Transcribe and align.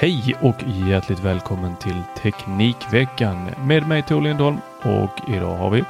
Hej 0.00 0.36
och 0.40 0.56
hjärtligt 0.62 1.20
välkommen 1.20 1.76
till 1.76 2.02
Teknikveckan 2.22 3.50
med 3.58 3.88
mig 3.88 4.02
Tor 4.02 4.20
Lindholm 4.20 4.60
och 4.82 5.30
idag 5.30 5.56
har 5.56 5.70
vi 5.70 5.84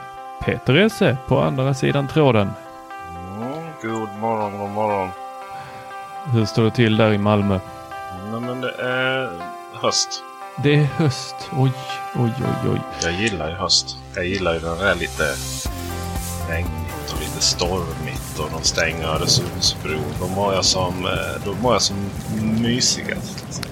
Peter 0.44 0.74
Esse 0.74 1.16
på 1.26 1.40
andra 1.40 1.74
sidan 1.74 2.08
tråden. 2.08 2.50
Mm, 3.36 3.64
god 3.82 4.08
morgon, 4.20 4.58
god 4.58 4.70
morgon. 4.70 5.08
Hur 6.32 6.44
står 6.44 6.64
det 6.64 6.70
till 6.70 6.96
där 6.96 7.12
i 7.12 7.18
Malmö? 7.18 7.60
Nej, 8.30 8.40
men 8.40 8.60
det 8.60 8.72
är 8.72 9.30
höst. 9.74 10.22
Det 10.62 10.74
är 10.74 10.84
höst. 10.84 11.36
Oj, 11.52 11.72
oj, 12.14 12.32
oj, 12.38 12.70
oj. 12.72 12.80
Jag 13.02 13.12
gillar 13.12 13.48
ju 13.48 13.54
höst. 13.54 13.96
Jag 14.14 14.26
gillar 14.26 14.54
ju 14.54 14.60
när 14.60 14.76
det 14.76 14.90
är 14.90 14.94
lite 14.94 15.24
regnigt 16.48 17.12
och 17.14 17.20
lite 17.20 17.40
stormigt 17.40 18.38
och 18.38 18.50
de 18.52 18.62
stänger 18.62 19.04
Öresundsbron. 19.04 20.14
Då 20.20 20.26
mår 20.26 20.54
jag 20.54 20.64
som, 20.64 21.04
eh, 21.04 21.44
då 21.44 21.54
mår 21.62 21.72
jag 21.72 21.82
som 21.82 21.96
mysigast. 22.62 23.67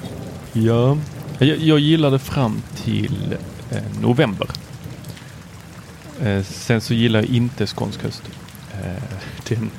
Ja, 0.65 0.99
jag, 1.39 1.59
jag 1.59 1.79
gillar 1.79 2.11
det 2.11 2.19
fram 2.19 2.63
till 2.77 3.37
eh, 3.71 4.01
november. 4.03 4.49
Eh, 6.23 6.43
sen 6.43 6.81
så 6.81 6.95
gillar 6.95 7.21
jag 7.21 7.29
inte 7.29 7.67
skånsk 7.67 8.03
höst. 8.03 8.23
Eh, 8.73 9.03
den, 9.49 9.71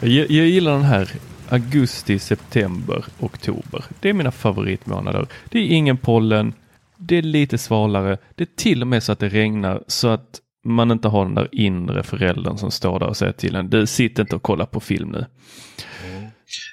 jag, 0.00 0.30
jag 0.30 0.46
gillar 0.46 0.72
den 0.72 0.82
här 0.82 1.12
augusti, 1.48 2.18
september, 2.18 3.04
oktober. 3.20 3.84
Det 4.00 4.08
är 4.08 4.12
mina 4.12 4.30
favoritmånader. 4.30 5.26
Det 5.48 5.58
är 5.58 5.66
ingen 5.66 5.96
pollen. 5.96 6.52
Det 6.96 7.16
är 7.16 7.22
lite 7.22 7.58
svalare. 7.58 8.18
Det 8.34 8.44
är 8.44 8.56
till 8.56 8.82
och 8.82 8.88
med 8.88 9.02
så 9.02 9.12
att 9.12 9.18
det 9.18 9.28
regnar 9.28 9.82
så 9.86 10.08
att 10.08 10.40
man 10.64 10.90
inte 10.90 11.08
har 11.08 11.24
den 11.24 11.34
där 11.34 11.48
inre 11.52 12.02
föräldern 12.02 12.58
som 12.58 12.70
står 12.70 12.98
där 12.98 13.06
och 13.06 13.16
säger 13.16 13.32
till 13.32 13.56
en. 13.56 13.70
Du 13.70 13.86
sitter 13.86 14.22
inte 14.22 14.36
och 14.36 14.42
kollar 14.42 14.66
på 14.66 14.80
film 14.80 15.08
nu. 15.08 15.26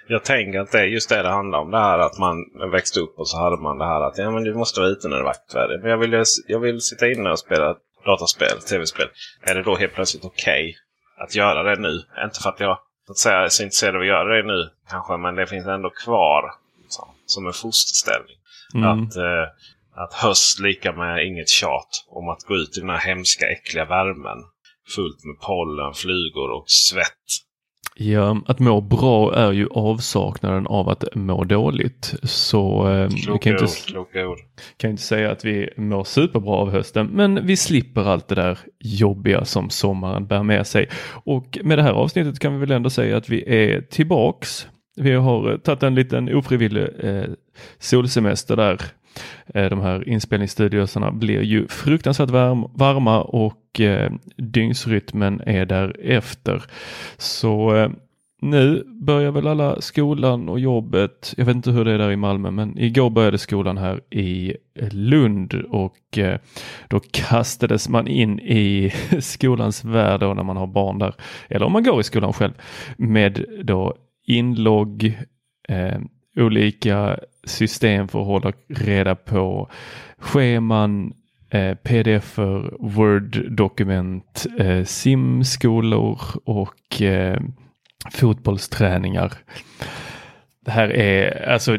Jag 0.07 0.23
tänker 0.23 0.59
att 0.59 0.71
det 0.71 0.79
är 0.79 0.85
just 0.85 1.09
det 1.09 1.21
det 1.21 1.29
handlar 1.29 1.59
om. 1.59 1.71
Det 1.71 1.79
här 1.79 1.99
att 1.99 2.17
man 2.17 2.45
växte 2.71 2.99
upp 2.99 3.19
och 3.19 3.29
så 3.29 3.37
hade 3.37 3.57
man 3.57 3.77
det 3.77 3.85
här 3.85 4.01
att 4.01 4.17
ja, 4.17 4.31
men 4.31 4.43
du 4.43 4.53
måste 4.53 4.79
vara 4.79 4.89
ute 4.89 5.07
när 5.07 5.15
det 5.15 5.21
är 5.21 5.25
vackert 5.25 5.55
väder. 5.55 5.79
Men 5.81 5.91
jag 5.91 5.97
vill, 5.97 6.23
jag 6.47 6.59
vill 6.59 6.81
sitta 6.81 7.11
inne 7.11 7.29
och 7.29 7.39
spela 7.39 7.75
dataspel, 8.05 8.61
tv-spel. 8.69 9.07
Är 9.41 9.55
det 9.55 9.63
då 9.63 9.75
helt 9.75 9.93
plötsligt 9.93 10.25
okej 10.25 10.69
okay 10.69 10.75
att 11.23 11.35
göra 11.35 11.63
det 11.63 11.81
nu? 11.81 12.01
Inte 12.23 12.39
för 12.43 12.49
att 12.49 12.59
jag 12.59 12.79
så 13.07 13.11
att 13.11 13.17
säga, 13.17 13.37
är 13.37 13.49
så 13.49 13.63
intresserad 13.63 13.95
av 13.95 14.01
att 14.01 14.07
göra 14.07 14.35
det 14.35 14.47
nu 14.47 14.69
kanske. 14.89 15.17
Men 15.17 15.35
det 15.35 15.47
finns 15.47 15.67
ändå 15.67 15.89
kvar 15.89 16.51
liksom, 16.81 17.09
som 17.25 17.47
en 17.47 17.53
fosterställning. 17.53 18.37
Mm. 18.73 18.89
Att, 18.89 19.15
eh, 19.15 19.45
att 19.95 20.13
höst 20.13 20.59
lika 20.59 20.91
med 20.91 21.25
inget 21.25 21.49
tjat 21.49 22.05
om 22.07 22.29
att 22.29 22.43
gå 22.43 22.55
ut 22.55 22.77
i 22.77 22.79
den 22.79 22.89
här 22.89 22.97
hemska 22.97 23.49
äckliga 23.49 23.85
värmen. 23.85 24.37
Fullt 24.95 25.23
med 25.23 25.39
pollen, 25.39 25.93
flugor 25.93 26.49
och 26.51 26.69
svett. 26.69 27.27
Ja, 27.99 28.41
att 28.45 28.59
må 28.59 28.81
bra 28.81 29.35
är 29.35 29.51
ju 29.51 29.67
avsaknaden 29.71 30.67
av 30.67 30.89
att 30.89 31.03
må 31.15 31.43
dåligt. 31.43 32.13
Så 32.23 32.89
eh, 32.89 33.09
vi 33.09 33.39
kan, 33.39 33.53
inte, 33.53 33.67
kan 34.77 34.89
inte 34.89 35.03
säga 35.03 35.31
att 35.31 35.45
vi 35.45 35.69
mår 35.77 36.03
superbra 36.03 36.51
av 36.51 36.71
hösten, 36.71 37.07
men 37.07 37.45
vi 37.45 37.57
slipper 37.57 38.01
allt 38.01 38.27
det 38.27 38.35
där 38.35 38.59
jobbiga 38.79 39.45
som 39.45 39.69
sommaren 39.69 40.27
bär 40.27 40.43
med 40.43 40.67
sig. 40.67 40.89
Och 41.09 41.57
med 41.63 41.77
det 41.77 41.81
här 41.81 41.93
avsnittet 41.93 42.39
kan 42.39 42.53
vi 42.53 42.59
väl 42.59 42.71
ändå 42.71 42.89
säga 42.89 43.17
att 43.17 43.29
vi 43.29 43.43
är 43.47 43.81
tillbaks. 43.81 44.67
Vi 44.95 45.11
har 45.11 45.51
eh, 45.51 45.57
tagit 45.57 45.83
en 45.83 45.95
liten 45.95 46.35
ofrivillig 46.35 46.87
eh, 46.99 47.23
solsemester 47.79 48.55
där. 48.55 48.81
Eh, 49.53 49.69
de 49.69 49.81
här 49.81 50.09
inspelningsstudioserna 50.09 51.11
blir 51.11 51.41
ju 51.41 51.67
fruktansvärt 51.67 52.29
varm, 52.29 52.65
varma 52.73 53.21
och 53.21 53.81
eh, 53.81 54.11
dygnsrytmen 54.37 55.41
är 55.45 55.65
därefter. 55.65 56.63
Så 57.17 57.75
eh, 57.75 57.89
nu 58.41 58.83
börjar 58.85 59.31
väl 59.31 59.47
alla 59.47 59.81
skolan 59.81 60.49
och 60.49 60.59
jobbet. 60.59 61.33
Jag 61.37 61.45
vet 61.45 61.55
inte 61.55 61.71
hur 61.71 61.85
det 61.85 61.91
är 61.91 61.97
där 61.97 62.11
i 62.11 62.15
Malmö, 62.15 62.51
men 62.51 62.79
igår 62.79 63.09
började 63.09 63.37
skolan 63.37 63.77
här 63.77 64.01
i 64.09 64.55
eh, 64.75 64.89
Lund 64.93 65.53
och 65.53 66.17
eh, 66.17 66.39
då 66.87 66.99
kastades 67.11 67.89
man 67.89 68.07
in 68.07 68.39
i 68.39 68.93
skolans 69.19 69.83
värld 69.83 70.19
då 70.19 70.33
när 70.33 70.43
man 70.43 70.57
har 70.57 70.67
barn 70.67 70.99
där. 70.99 71.15
Eller 71.47 71.65
om 71.65 71.71
man 71.71 71.83
går 71.83 71.99
i 71.99 72.03
skolan 72.03 72.33
själv 72.33 72.53
med 72.97 73.45
då 73.63 73.95
inlogg, 74.27 75.17
eh, 75.69 75.99
olika 76.37 77.19
system 77.43 78.07
för 78.07 78.21
att 78.21 78.27
hålla 78.27 78.53
reda 78.67 79.15
på 79.15 79.69
scheman, 80.17 81.13
eh, 81.49 81.75
pdf-er, 81.75 82.73
word-dokument, 82.79 84.45
eh, 84.59 84.83
simskolor 84.83 86.19
och 86.45 87.01
eh, 87.01 87.39
fotbollsträningar. 88.11 89.33
Det 90.65 90.71
här 90.71 90.89
är, 90.89 91.49
alltså 91.49 91.77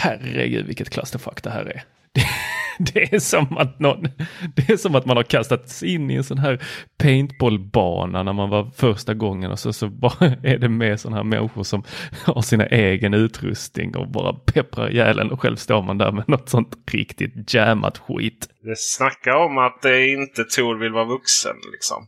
herregud 0.00 0.66
vilket 0.66 0.90
clusterfuck 0.90 1.42
det 1.42 1.50
här 1.50 1.64
är. 1.64 1.82
Det, 2.94 3.12
är 3.12 3.18
som 3.18 3.56
att 3.56 3.78
någon, 3.78 4.02
det 4.56 4.70
är 4.70 4.76
som 4.76 4.94
att 4.94 5.06
man 5.06 5.16
har 5.16 5.24
kastats 5.24 5.82
in 5.82 6.10
i 6.10 6.14
en 6.14 6.24
sån 6.24 6.38
här 6.38 6.62
paintballbana 6.98 8.22
när 8.22 8.32
man 8.32 8.50
var 8.50 8.70
första 8.76 9.14
gången 9.14 9.50
och 9.50 9.58
så, 9.58 9.72
så 9.72 9.88
bara 9.88 10.26
är 10.42 10.58
det 10.58 10.68
med 10.68 11.00
sådana 11.00 11.16
här 11.16 11.24
människor 11.24 11.62
som 11.62 11.82
har 12.24 12.42
sina 12.42 12.66
egen 12.66 13.14
utrustning 13.14 13.96
och 13.96 14.08
bara 14.08 14.32
pepprar 14.32 14.90
ihjäl 14.90 15.18
en 15.18 15.30
och 15.30 15.40
själv 15.40 15.56
står 15.56 15.82
man 15.82 15.98
där 15.98 16.12
med 16.12 16.28
något 16.28 16.48
sånt 16.48 16.76
riktigt 16.92 17.54
jammat 17.54 17.98
skit. 17.98 18.48
Det 18.62 18.78
snackar 18.78 19.34
om 19.34 19.58
att 19.58 19.82
det 19.82 20.08
inte 20.08 20.44
Tor 20.44 20.78
vill 20.78 20.92
vara 20.92 21.04
vuxen. 21.04 21.56
Liksom. 21.72 22.06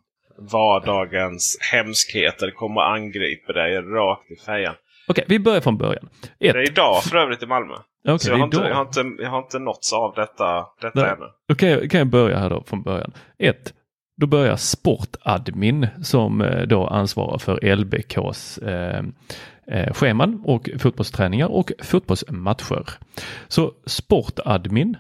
Vardagens 0.53 1.59
hemskheter 1.73 2.50
kommer 2.50 2.81
angripa 2.81 3.53
dig 3.53 3.77
rakt 3.81 4.31
i 4.31 4.37
fejan. 4.37 4.75
Okej, 5.11 5.25
vi 5.29 5.39
börjar 5.39 5.61
från 5.61 5.79
början. 5.79 6.09
Ett, 6.23 6.31
Det 6.39 6.49
är 6.49 6.71
idag 6.71 7.03
för 7.03 7.17
övrigt 7.17 7.43
i 7.43 7.47
Malmö. 7.47 7.75
Okej, 8.05 8.19
så 8.19 8.31
jag 8.31 8.37
har, 8.37 8.45
inte, 8.45 8.57
jag, 8.57 8.75
har 8.75 8.83
inte, 8.83 9.23
jag 9.23 9.31
har 9.31 9.39
inte 9.39 9.59
nåtts 9.59 9.93
av 9.93 10.15
detta, 10.15 10.67
detta 10.81 11.01
Nej. 11.01 11.11
ännu. 11.11 11.27
Då 11.49 11.55
kan 11.55 11.69
jag, 11.69 11.91
kan 11.91 11.99
jag 11.99 12.07
börja 12.07 12.39
här 12.39 12.51
då 12.51 12.62
från 12.67 12.83
början. 12.83 13.12
Ett, 13.39 13.75
då 14.21 14.27
börjar 14.27 14.57
Sportadmin 14.57 15.87
som 16.03 16.41
eh, 16.41 16.62
då 16.62 16.87
ansvarar 16.87 17.39
för 17.39 17.77
LBKs 17.77 18.59
eh, 18.59 19.05
eh, 19.67 19.93
scheman 19.93 20.43
och 20.45 20.71
fotbollsträningar 20.79 21.47
och 21.47 21.73
fotbollsmatcher. 21.83 22.89
Så 23.49 23.73
Sportadmin, 23.87 24.97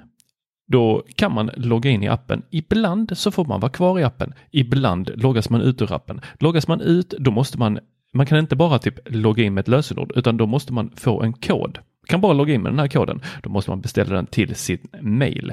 då 0.68 1.04
kan 1.16 1.34
man 1.34 1.50
logga 1.56 1.90
in 1.90 2.02
i 2.02 2.08
appen. 2.08 2.42
Ibland 2.50 3.18
så 3.18 3.30
får 3.30 3.44
man 3.44 3.60
vara 3.60 3.72
kvar 3.72 3.98
i 3.98 4.04
appen. 4.04 4.34
Ibland 4.50 5.10
loggas 5.14 5.50
man 5.50 5.60
ut 5.60 5.82
ur 5.82 5.92
appen. 5.92 6.20
Loggas 6.38 6.68
man 6.68 6.80
ut, 6.80 7.10
då 7.10 7.30
måste 7.30 7.58
man 7.58 7.78
man 8.12 8.26
kan 8.26 8.38
inte 8.38 8.56
bara 8.56 8.78
typ 8.78 8.98
logga 9.04 9.44
in 9.44 9.54
med 9.54 9.60
ett 9.62 9.68
lösenord 9.68 10.12
utan 10.16 10.36
då 10.36 10.46
måste 10.46 10.72
man 10.72 10.90
få 10.96 11.22
en 11.22 11.32
kod. 11.32 11.78
Kan 12.06 12.20
bara 12.20 12.32
logga 12.32 12.54
in 12.54 12.62
med 12.62 12.72
den 12.72 12.78
här 12.78 12.88
koden. 12.88 13.20
Då 13.42 13.50
måste 13.50 13.70
man 13.70 13.80
beställa 13.80 14.14
den 14.14 14.26
till 14.26 14.54
sin 14.54 14.88
mail. 15.00 15.52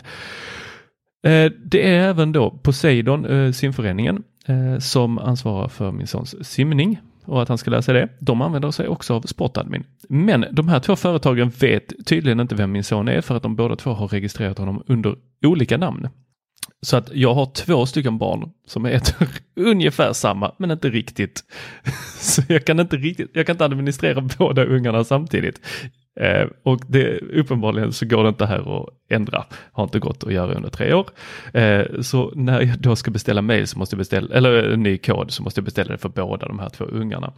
Eh, 1.23 1.51
det 1.65 1.89
är 1.89 2.09
även 2.09 2.31
då 2.31 2.51
Poseidon, 2.51 3.25
eh, 3.25 3.51
simföreningen, 3.51 4.23
eh, 4.45 4.79
som 4.79 5.17
ansvarar 5.17 5.67
för 5.67 5.91
min 5.91 6.07
sons 6.07 6.47
simning 6.47 6.99
och 7.25 7.41
att 7.41 7.49
han 7.49 7.57
ska 7.57 7.71
läsa 7.71 7.93
det. 7.93 8.09
De 8.19 8.41
använder 8.41 8.71
sig 8.71 8.87
också 8.87 9.13
av 9.13 9.21
Sportadmin. 9.21 9.83
Men 10.09 10.45
de 10.51 10.67
här 10.67 10.79
två 10.79 10.95
företagen 10.95 11.49
vet 11.49 12.05
tydligen 12.05 12.39
inte 12.39 12.55
vem 12.55 12.71
min 12.71 12.83
son 12.83 13.07
är 13.07 13.21
för 13.21 13.37
att 13.37 13.43
de 13.43 13.55
båda 13.55 13.75
två 13.75 13.93
har 13.93 14.07
registrerat 14.07 14.57
honom 14.57 14.83
under 14.87 15.15
olika 15.45 15.77
namn. 15.77 16.07
Så 16.81 16.97
att 16.97 17.09
jag 17.13 17.33
har 17.33 17.45
två 17.45 17.85
stycken 17.85 18.17
barn 18.17 18.51
som 18.67 18.85
heter 18.85 19.27
ungefär 19.55 20.13
samma 20.13 20.55
men 20.57 20.71
inte 20.71 20.89
riktigt. 20.89 21.43
Så 22.19 22.41
jag 22.47 22.65
kan 22.65 22.79
inte 22.79 22.97
riktigt, 22.97 23.29
jag 23.33 23.45
kan 23.45 23.53
inte 23.53 23.65
administrera 23.65 24.21
båda 24.37 24.65
ungarna 24.65 25.03
samtidigt. 25.03 25.61
Eh, 26.19 26.47
och 26.63 26.81
det, 26.87 27.19
uppenbarligen 27.19 27.93
så 27.93 28.05
går 28.05 28.23
det 28.23 28.29
inte 28.29 28.45
här 28.45 28.79
att 28.81 28.89
ändra. 29.09 29.45
Har 29.71 29.83
inte 29.83 29.99
gått 29.99 30.23
att 30.23 30.33
göra 30.33 30.53
under 30.53 30.69
tre 30.69 30.93
år. 30.93 31.09
Eh, 31.53 32.01
så 32.01 32.31
när 32.35 32.61
jag 32.61 32.79
då 32.79 32.95
ska 32.95 33.11
beställa 33.11 33.41
mail 33.41 33.67
så 33.67 33.79
måste 33.79 33.93
jag 33.93 33.97
beställa, 33.97 34.35
eller 34.35 34.63
en 34.73 34.83
ny 34.83 34.97
kod 34.97 35.31
så 35.31 35.43
måste 35.43 35.59
jag 35.59 35.65
beställa 35.65 35.91
det 35.91 35.97
för 35.97 36.09
båda 36.09 36.47
de 36.47 36.59
här 36.59 36.69
två 36.69 36.85
ungarna. 36.85 37.33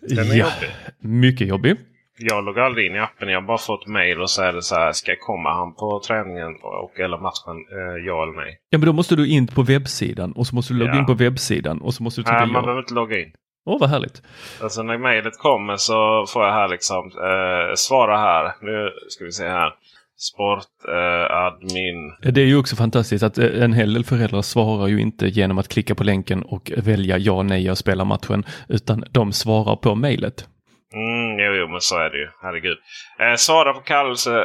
Den 0.00 0.18
är 0.18 0.34
ja, 0.34 0.36
jobbig. 0.36 0.74
mycket 1.00 1.48
jobbig. 1.48 1.76
Jag 2.18 2.44
loggar 2.44 2.62
aldrig 2.62 2.86
in 2.86 2.94
i 2.96 2.98
appen. 2.98 3.28
Jag 3.28 3.40
har 3.40 3.46
bara 3.46 3.58
fått 3.58 3.86
mail 3.86 4.20
och 4.20 4.30
så 4.30 4.42
är 4.42 4.52
det 4.52 4.62
så 4.62 4.74
här. 4.74 4.92
Ska 4.92 5.14
komma 5.20 5.54
han 5.54 5.74
på 5.74 6.00
träningen 6.06 6.52
och 6.62 7.00
eller 7.00 7.18
matchen? 7.18 7.56
Eh, 7.72 8.06
ja 8.06 8.22
eller 8.22 8.36
nej? 8.36 8.58
Ja 8.70 8.78
men 8.78 8.86
då 8.86 8.92
måste 8.92 9.16
du 9.16 9.28
in 9.28 9.46
på 9.46 9.62
webbsidan 9.62 10.32
och 10.32 10.46
så 10.46 10.54
måste 10.54 10.72
du 10.72 10.78
logga 10.78 10.92
Ja. 10.92 10.98
in 10.98 11.06
på 11.06 11.14
webbsidan 11.14 11.80
och 11.80 11.94
så 11.94 12.02
måste 12.02 12.20
du 12.20 12.24
trycka 12.24 12.38
Nej, 12.38 12.46
man 12.46 12.54
ja. 12.54 12.62
behöver 12.62 12.80
inte 12.80 12.94
logga 12.94 13.20
in. 13.20 13.32
Åh 13.66 13.80
vad 13.80 13.90
härligt. 13.90 14.22
Alltså 14.62 14.82
när 14.82 14.98
mejlet 14.98 15.38
kommer 15.38 15.76
så 15.76 16.26
får 16.28 16.44
jag 16.44 16.52
här 16.52 16.68
liksom 16.68 17.06
eh, 17.06 17.74
svara 17.74 18.16
här. 18.16 18.52
Nu 18.62 18.90
ska 19.08 19.24
vi 19.24 19.32
se 19.32 19.48
här. 19.48 19.72
Sport, 20.20 20.64
eh. 20.88 22.32
Det 22.32 22.40
är 22.40 22.46
ju 22.46 22.58
också 22.58 22.76
fantastiskt 22.76 23.24
att 23.24 23.38
eh, 23.38 23.62
en 23.62 23.72
hel 23.72 23.94
del 23.94 24.04
föräldrar 24.04 24.42
svarar 24.42 24.86
ju 24.86 25.00
inte 25.00 25.28
genom 25.28 25.58
att 25.58 25.68
klicka 25.68 25.94
på 25.94 26.04
länken 26.04 26.42
och 26.42 26.72
välja 26.76 27.18
ja, 27.18 27.42
nej, 27.42 27.64
jag 27.64 27.78
spelar 27.78 28.04
matchen, 28.04 28.44
utan 28.68 29.04
de 29.10 29.32
svarar 29.32 29.76
på 29.76 29.94
mejlet. 29.94 30.48
Mm, 30.94 31.38
jo, 31.38 31.52
jo, 31.52 31.68
men 31.68 31.80
så 31.80 31.98
är 31.98 32.10
det 32.10 32.18
ju. 32.18 32.28
Herregud. 32.42 32.78
Eh, 33.20 33.34
svara 33.36 33.72
på 33.72 33.80
kallelse. 33.80 34.38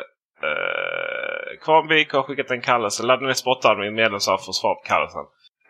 Eh, 0.43 1.59
Kvarnvik 1.61 2.13
har 2.13 2.23
skickat 2.23 2.51
en 2.51 2.61
kallelse. 2.61 3.03
Ladda 3.03 3.25
ner 3.25 3.33
sportadmin 3.33 3.95
medlemskap 3.95 4.45
för 4.45 4.51
svar 4.51 4.75
på 4.75 4.81
kallelsen. 4.85 5.25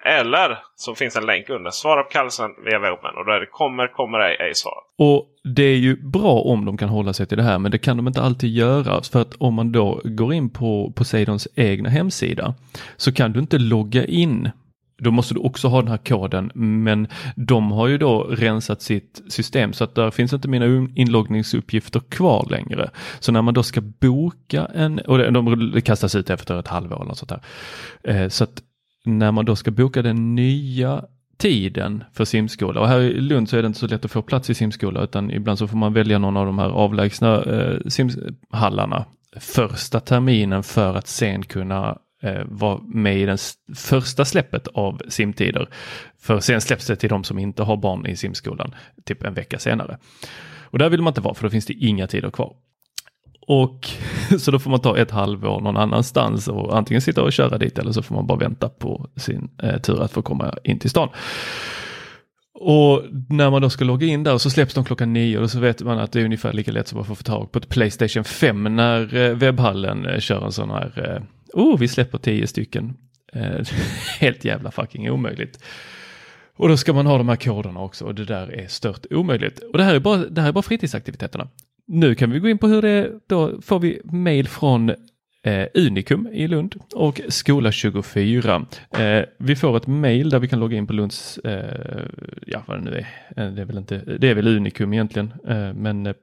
Eller 0.05 0.57
så 0.75 0.95
finns 0.95 1.15
en 1.15 1.25
länk 1.25 1.49
under. 1.49 1.71
Svara 1.71 2.03
på 2.03 2.09
kallelsen 2.09 2.51
via 2.65 2.79
webben. 2.79 3.15
Och 3.17 3.25
där 3.25 3.39
det 3.39 3.45
kommer, 3.45 3.87
kommer 3.87 4.19
ej, 4.19 4.37
ej 4.39 4.55
svar. 4.55 4.77
Och 4.97 5.27
det 5.55 5.63
är 5.63 5.77
ju 5.77 5.95
bra 5.95 6.41
om 6.41 6.65
de 6.65 6.77
kan 6.77 6.89
hålla 6.89 7.13
sig 7.13 7.27
till 7.27 7.37
det 7.37 7.43
här, 7.43 7.59
men 7.59 7.71
det 7.71 7.77
kan 7.77 7.97
de 7.97 8.07
inte 8.07 8.21
alltid 8.21 8.49
göra. 8.49 9.01
För 9.11 9.21
att 9.21 9.35
om 9.37 9.53
man 9.53 9.71
då 9.71 10.01
går 10.03 10.33
in 10.33 10.49
på 10.49 10.93
Poseidons 10.95 11.47
egna 11.55 11.89
hemsida 11.89 12.53
så 12.97 13.13
kan 13.13 13.31
du 13.31 13.39
inte 13.39 13.57
logga 13.57 14.05
in. 14.05 14.51
Då 14.97 15.11
måste 15.11 15.33
du 15.33 15.39
också 15.39 15.67
ha 15.67 15.81
den 15.81 15.91
här 15.91 15.97
koden, 15.97 16.51
men 16.55 17.07
de 17.35 17.71
har 17.71 17.87
ju 17.87 17.97
då 17.97 18.23
rensat 18.23 18.81
sitt 18.81 19.21
system 19.29 19.73
så 19.73 19.83
att 19.83 19.95
där 19.95 20.11
finns 20.11 20.33
inte 20.33 20.47
mina 20.47 20.87
inloggningsuppgifter 20.95 21.99
kvar 21.99 22.47
längre. 22.49 22.89
Så 23.19 23.31
när 23.31 23.41
man 23.41 23.53
då 23.53 23.63
ska 23.63 23.81
boka 23.81 24.65
en, 24.75 24.99
och 24.99 25.17
det- 25.17 25.31
de 25.31 25.81
kastas 25.81 26.15
ut 26.15 26.29
efter 26.29 26.59
ett 26.59 26.67
halvår 26.67 26.95
eller 26.95 27.05
något 27.05 27.17
sånt 27.17 27.29
där. 27.29 27.41
Eh, 28.03 28.29
så 28.29 28.43
att 28.43 28.61
när 29.05 29.31
man 29.31 29.45
då 29.45 29.55
ska 29.55 29.71
boka 29.71 30.01
den 30.01 30.35
nya 30.35 31.03
tiden 31.37 32.03
för 32.13 32.25
simskola 32.25 32.81
och 32.81 32.87
här 32.87 32.99
i 32.99 33.21
Lund 33.21 33.49
så 33.49 33.57
är 33.57 33.61
det 33.61 33.67
inte 33.67 33.79
så 33.79 33.87
lätt 33.87 34.05
att 34.05 34.11
få 34.11 34.21
plats 34.21 34.49
i 34.49 34.53
simskola 34.53 35.03
utan 35.03 35.31
ibland 35.31 35.59
så 35.59 35.67
får 35.67 35.77
man 35.77 35.93
välja 35.93 36.19
någon 36.19 36.37
av 36.37 36.45
de 36.45 36.59
här 36.59 36.69
avlägsna 36.69 37.43
eh, 37.43 37.77
simhallarna 37.87 39.05
första 39.39 39.99
terminen 39.99 40.63
för 40.63 40.95
att 40.95 41.07
sen 41.07 41.43
kunna 41.43 41.97
Eh, 42.23 42.43
var 42.45 42.69
vara 42.69 42.81
med 42.83 43.17
i 43.17 43.25
den 43.25 43.37
första 43.75 44.25
släppet 44.25 44.67
av 44.67 45.01
simtider. 45.07 45.69
För 46.21 46.39
sen 46.39 46.61
släpps 46.61 46.87
det 46.87 46.95
till 46.95 47.09
de 47.09 47.23
som 47.23 47.39
inte 47.39 47.63
har 47.63 47.77
barn 47.77 48.05
i 48.05 48.15
simskolan 48.15 48.75
typ 49.05 49.23
en 49.23 49.33
vecka 49.33 49.59
senare. 49.59 49.97
Och 50.61 50.79
där 50.79 50.89
vill 50.89 51.01
man 51.01 51.11
inte 51.11 51.21
vara 51.21 51.33
för 51.33 51.43
då 51.43 51.49
finns 51.49 51.65
det 51.65 51.73
inga 51.73 52.07
tider 52.07 52.31
kvar. 52.31 52.53
Och 53.47 53.89
så 54.39 54.51
då 54.51 54.59
får 54.59 54.69
man 54.71 54.79
ta 54.79 54.97
ett 54.97 55.11
halvår 55.11 55.61
någon 55.61 55.77
annanstans 55.77 56.47
och 56.47 56.77
antingen 56.77 57.01
sitta 57.01 57.23
och 57.23 57.33
köra 57.33 57.57
dit 57.57 57.79
eller 57.79 57.91
så 57.91 58.01
får 58.01 58.15
man 58.15 58.27
bara 58.27 58.37
vänta 58.37 58.69
på 58.69 59.09
sin 59.15 59.49
eh, 59.63 59.81
tur 59.81 60.01
att 60.01 60.11
få 60.11 60.21
komma 60.21 60.53
in 60.63 60.79
till 60.79 60.89
stan. 60.89 61.09
Och 62.53 63.03
när 63.29 63.49
man 63.49 63.61
då 63.61 63.69
ska 63.69 63.85
logga 63.85 64.07
in 64.07 64.23
där 64.23 64.37
så 64.37 64.49
släpps 64.49 64.73
de 64.73 64.85
klockan 64.85 65.13
nio 65.13 65.39
och 65.39 65.51
så 65.51 65.59
vet 65.59 65.81
man 65.81 65.99
att 65.99 66.11
det 66.11 66.21
är 66.21 66.25
ungefär 66.25 66.53
lika 66.53 66.71
lätt 66.71 66.87
som 66.87 66.99
att 66.99 67.07
få 67.07 67.15
tag 67.15 67.51
på 67.51 67.59
ett 67.59 67.69
Playstation 67.69 68.23
5 68.23 68.75
när 68.75 69.15
eh, 69.15 69.35
webbhallen 69.35 70.05
eh, 70.05 70.19
kör 70.19 70.45
en 70.45 70.51
sån 70.51 70.69
här, 70.69 71.15
eh, 71.15 71.23
oh 71.53 71.79
vi 71.79 71.87
släpper 71.87 72.17
tio 72.17 72.47
stycken. 72.47 72.93
Eh, 73.33 73.65
helt 74.19 74.45
jävla 74.45 74.71
fucking 74.71 75.11
omöjligt. 75.11 75.63
Och 76.55 76.69
då 76.69 76.77
ska 76.77 76.93
man 76.93 77.05
ha 77.05 77.17
de 77.17 77.29
här 77.29 77.35
koderna 77.35 77.79
också 77.79 78.05
och 78.05 78.15
det 78.15 78.25
där 78.25 78.53
är 78.53 78.67
stört 78.67 79.05
omöjligt. 79.09 79.59
Och 79.59 79.77
det 79.77 79.83
här 79.83 79.95
är 79.95 79.99
bara, 79.99 80.17
det 80.17 80.41
här 80.41 80.47
är 80.47 80.53
bara 80.53 80.61
fritidsaktiviteterna. 80.61 81.47
Nu 81.87 82.15
kan 82.15 82.31
vi 82.31 82.39
gå 82.39 82.49
in 82.49 82.57
på 82.57 82.67
hur 82.67 82.81
det 82.81 82.89
är, 82.89 83.11
då 83.27 83.61
får 83.61 83.79
vi 83.79 84.01
mail 84.03 84.47
från 84.47 84.89
eh, 85.43 85.67
Unikum 85.73 86.27
i 86.27 86.47
Lund 86.47 86.75
och 86.93 87.21
Skola 87.29 87.71
24. 87.71 88.65
Eh, 88.97 89.23
vi 89.37 89.55
får 89.55 89.77
ett 89.77 89.87
mail 89.87 90.29
där 90.29 90.39
vi 90.39 90.47
kan 90.47 90.59
logga 90.59 90.77
in 90.77 90.87
på 90.87 90.93
Lunds, 90.93 91.37
eh, 91.37 92.05
ja 92.45 92.63
vad 92.65 92.77
det 92.77 92.83
nu 92.83 92.91
är, 92.91 93.07
eh, 93.43 93.51
det 93.53 93.61
är 93.61 93.65
väl 93.65 93.77
inte, 93.77 93.97
det 94.19 94.29
är 94.29 94.35
väl 94.35 94.47
Unikum 94.47 94.93
egentligen, 94.93 95.33
eh, 95.47 95.73
men 95.73 96.05
eh, 96.05 96.13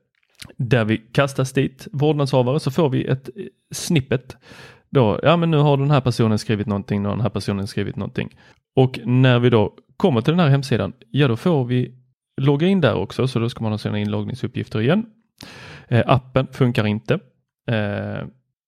där 0.56 0.84
vi 0.84 0.96
kastas 0.98 1.52
dit 1.52 1.88
vårdnadshavare 1.92 2.60
så 2.60 2.70
får 2.70 2.88
vi 2.88 3.04
ett 3.04 3.28
eh, 3.36 3.44
snippet. 3.70 4.36
Då, 4.90 5.20
ja 5.22 5.36
men 5.36 5.50
nu 5.50 5.56
har 5.56 5.76
den 5.76 5.90
här 5.90 6.00
personen 6.00 6.38
skrivit 6.38 6.66
någonting, 6.66 7.06
och 7.06 7.12
den 7.12 7.20
här 7.20 7.30
personen 7.30 7.66
skrivit 7.66 7.96
någonting. 7.96 8.36
Och 8.76 9.00
när 9.04 9.38
vi 9.38 9.50
då 9.50 9.74
kommer 9.96 10.20
till 10.20 10.32
den 10.32 10.40
här 10.40 10.48
hemsidan, 10.48 10.92
ja 11.10 11.28
då 11.28 11.36
får 11.36 11.64
vi 11.64 11.94
logga 12.40 12.66
in 12.66 12.80
där 12.80 12.94
också, 12.94 13.28
så 13.28 13.38
då 13.38 13.48
ska 13.48 13.62
man 13.62 13.72
ha 13.72 13.78
sina 13.78 13.98
inloggningsuppgifter 13.98 14.80
igen. 14.80 15.06
Eh, 15.88 16.02
appen 16.06 16.46
funkar 16.52 16.86
inte. 16.86 17.14
Eh, 17.70 18.26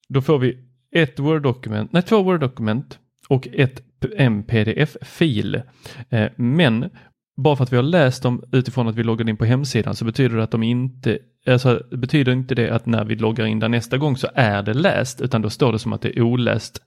då 0.09 0.21
får 0.21 0.39
vi 0.39 0.59
ett 0.95 1.19
Word-dokument, 1.19 1.93
nej 1.93 2.03
två 2.03 2.23
Word-dokument 2.23 2.99
och 3.29 3.49
ett, 3.53 3.83
en 4.17 4.43
pdf-fil. 4.43 5.63
Eh, 6.09 6.31
men 6.37 6.91
bara 7.37 7.57
för 7.57 7.65
att 7.65 7.73
vi 7.73 7.77
har 7.77 7.83
läst 7.83 8.23
dem 8.23 8.43
utifrån 8.53 8.89
att 8.89 8.95
vi 8.95 9.03
loggade 9.03 9.31
in 9.31 9.37
på 9.37 9.45
hemsidan 9.45 9.97
så 9.97 10.05
betyder 10.05 10.37
det 10.37 10.43
att 10.43 10.51
de 10.51 10.63
inte, 10.63 11.19
alltså 11.47 11.83
betyder 11.91 12.33
inte 12.33 12.55
det 12.55 12.71
att 12.71 12.87
när 12.87 13.05
vi 13.05 13.15
loggar 13.15 13.47
in 13.47 13.59
där 13.59 13.69
nästa 13.69 13.99
gång 13.99 14.17
så 14.17 14.29
är 14.35 14.63
det 14.63 14.75
läst 14.75 15.21
utan 15.21 15.43
då 15.43 15.51
står 15.51 15.73
det 15.73 15.79
som 15.79 15.93
att 15.93 16.03
det 16.03 16.19
är 16.19 16.23
oläst. 16.23 16.83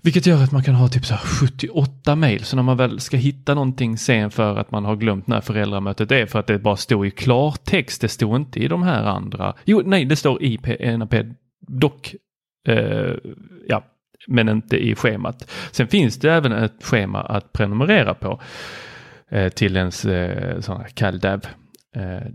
Vilket 0.00 0.26
gör 0.26 0.42
att 0.42 0.52
man 0.52 0.62
kan 0.62 0.74
ha 0.74 0.88
typ 0.88 1.06
så 1.06 1.14
här 1.14 1.20
78 1.20 2.16
mejl. 2.16 2.44
Så 2.44 2.56
när 2.56 2.62
man 2.62 2.76
väl 2.76 3.00
ska 3.00 3.16
hitta 3.16 3.54
någonting 3.54 3.98
sen 3.98 4.30
för 4.30 4.56
att 4.56 4.70
man 4.70 4.84
har 4.84 4.96
glömt 4.96 5.26
när 5.26 5.40
föräldramötet 5.40 6.12
är 6.12 6.26
för 6.26 6.38
att 6.38 6.46
det 6.46 6.58
bara 6.58 6.76
står 6.76 7.06
i 7.06 7.10
klartext. 7.10 8.00
Det 8.00 8.08
står 8.08 8.36
inte 8.36 8.60
i 8.60 8.68
de 8.68 8.82
här 8.82 9.04
andra. 9.04 9.54
Jo, 9.64 9.82
nej, 9.84 10.04
det 10.04 10.16
står 10.16 10.42
i 10.42 10.58
NAP 10.98 11.14
dock. 11.68 12.14
Eh, 12.68 13.14
ja, 13.68 13.84
men 14.28 14.48
inte 14.48 14.76
i 14.76 14.94
schemat. 14.94 15.50
Sen 15.70 15.88
finns 15.88 16.18
det 16.18 16.32
även 16.32 16.52
ett 16.52 16.84
schema 16.84 17.22
att 17.22 17.52
prenumerera 17.52 18.14
på 18.14 18.40
Eh, 19.30 19.48
till 19.48 19.76
ens 19.76 20.04
eh, 20.04 20.60
sån 20.60 20.76
här 20.76 20.88
CalDAV. 20.88 21.46
Eh, 21.96 22.28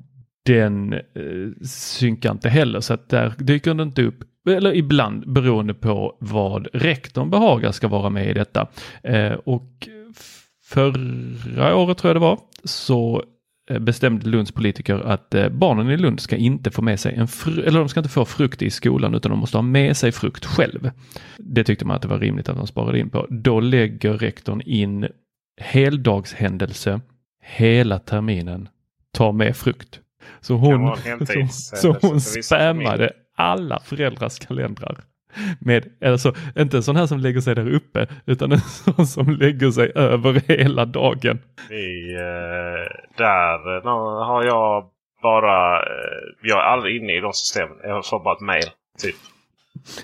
den 0.46 0.94
eh, 0.94 1.66
synkar 1.68 2.32
inte 2.32 2.50
heller 2.50 2.80
så 2.80 2.94
att 2.94 3.10
där 3.10 3.34
dyker 3.38 3.74
den 3.74 3.88
inte 3.88 4.04
upp. 4.04 4.24
Eller 4.50 4.76
ibland 4.76 5.34
beroende 5.34 5.74
på 5.74 6.18
vad 6.20 6.68
rektorn 6.74 7.30
behagar 7.30 7.72
ska 7.72 7.88
vara 7.88 8.10
med 8.10 8.30
i 8.30 8.34
detta. 8.34 8.68
Eh, 9.04 9.34
och 9.34 9.88
förra 10.64 11.76
året 11.76 11.98
tror 11.98 12.10
jag 12.10 12.16
det 12.16 12.20
var 12.20 12.40
så 12.64 13.24
eh, 13.70 13.80
bestämde 13.80 14.30
Lunds 14.30 14.52
politiker 14.52 14.96
att 14.96 15.36
eh, 15.36 15.50
barnen 15.50 15.90
i 15.90 15.98
Lund 15.98 16.20
ska 16.20 16.36
inte 16.36 16.72
få 16.72 16.82
med 16.82 17.00
sig 17.00 17.16
en 17.16 17.28
fru- 17.28 17.64
eller 17.64 17.80
de 17.80 17.90
ska 17.90 18.00
inte 18.00 18.10
få 18.10 18.26
frukt 18.26 18.62
i 18.62 18.70
skolan 18.70 19.16
utan 19.16 19.30
de 19.30 19.40
måste 19.40 19.58
ha 19.58 19.62
med 19.62 19.98
sig 19.98 20.12
frukt 20.12 20.46
själv. 20.46 20.92
Det 21.38 21.64
tyckte 21.64 21.86
man 21.86 21.96
att 21.96 22.02
det 22.02 22.08
var 22.08 22.20
rimligt 22.20 22.50
att 22.50 22.58
de 22.58 22.68
sparade 22.68 23.00
in 23.00 23.10
på. 23.10 23.28
Då 23.30 23.60
lägger 23.60 24.14
rektorn 24.14 24.62
in 24.66 25.08
heldagshändelse 25.58 27.02
hela 27.42 28.00
terminen, 28.00 28.70
ta 29.14 29.32
med 29.32 29.58
frukt. 29.58 30.00
Så 30.42 30.54
hon, 30.54 30.98
så, 31.26 31.48
så 31.78 31.98
hon 32.02 32.22
spammade 32.22 33.12
alla 33.36 33.80
föräldrars 33.80 34.40
kalendrar. 34.40 34.98
Med, 35.60 35.92
alltså, 36.06 36.34
inte 36.56 36.78
en 36.78 36.84
sån 36.84 36.96
här 36.96 37.06
som 37.06 37.20
lägger 37.20 37.42
sig 37.42 37.56
där 37.56 37.74
uppe 37.74 38.08
utan 38.26 38.52
en 38.52 38.60
sån 38.96 39.08
som 39.08 39.30
lägger 39.30 39.72
sig 39.72 39.92
över 39.96 40.42
hela 40.48 40.86
dagen. 40.86 41.40
I, 41.70 42.14
eh, 42.14 42.88
där 43.18 43.78
eh, 43.78 44.26
har 44.26 44.44
jag 44.44 44.90
bara... 45.22 45.80
Eh, 45.80 46.22
jag 46.42 46.60
är 46.60 46.64
aldrig 46.64 47.02
inne 47.02 47.18
i 47.18 47.20
de 47.20 47.34
systemen. 47.34 47.78
Jag 47.84 48.06
får 48.06 48.20
bara 48.20 48.36
ett 48.36 48.42
mail. 48.42 48.70
Typ. 49.02 49.16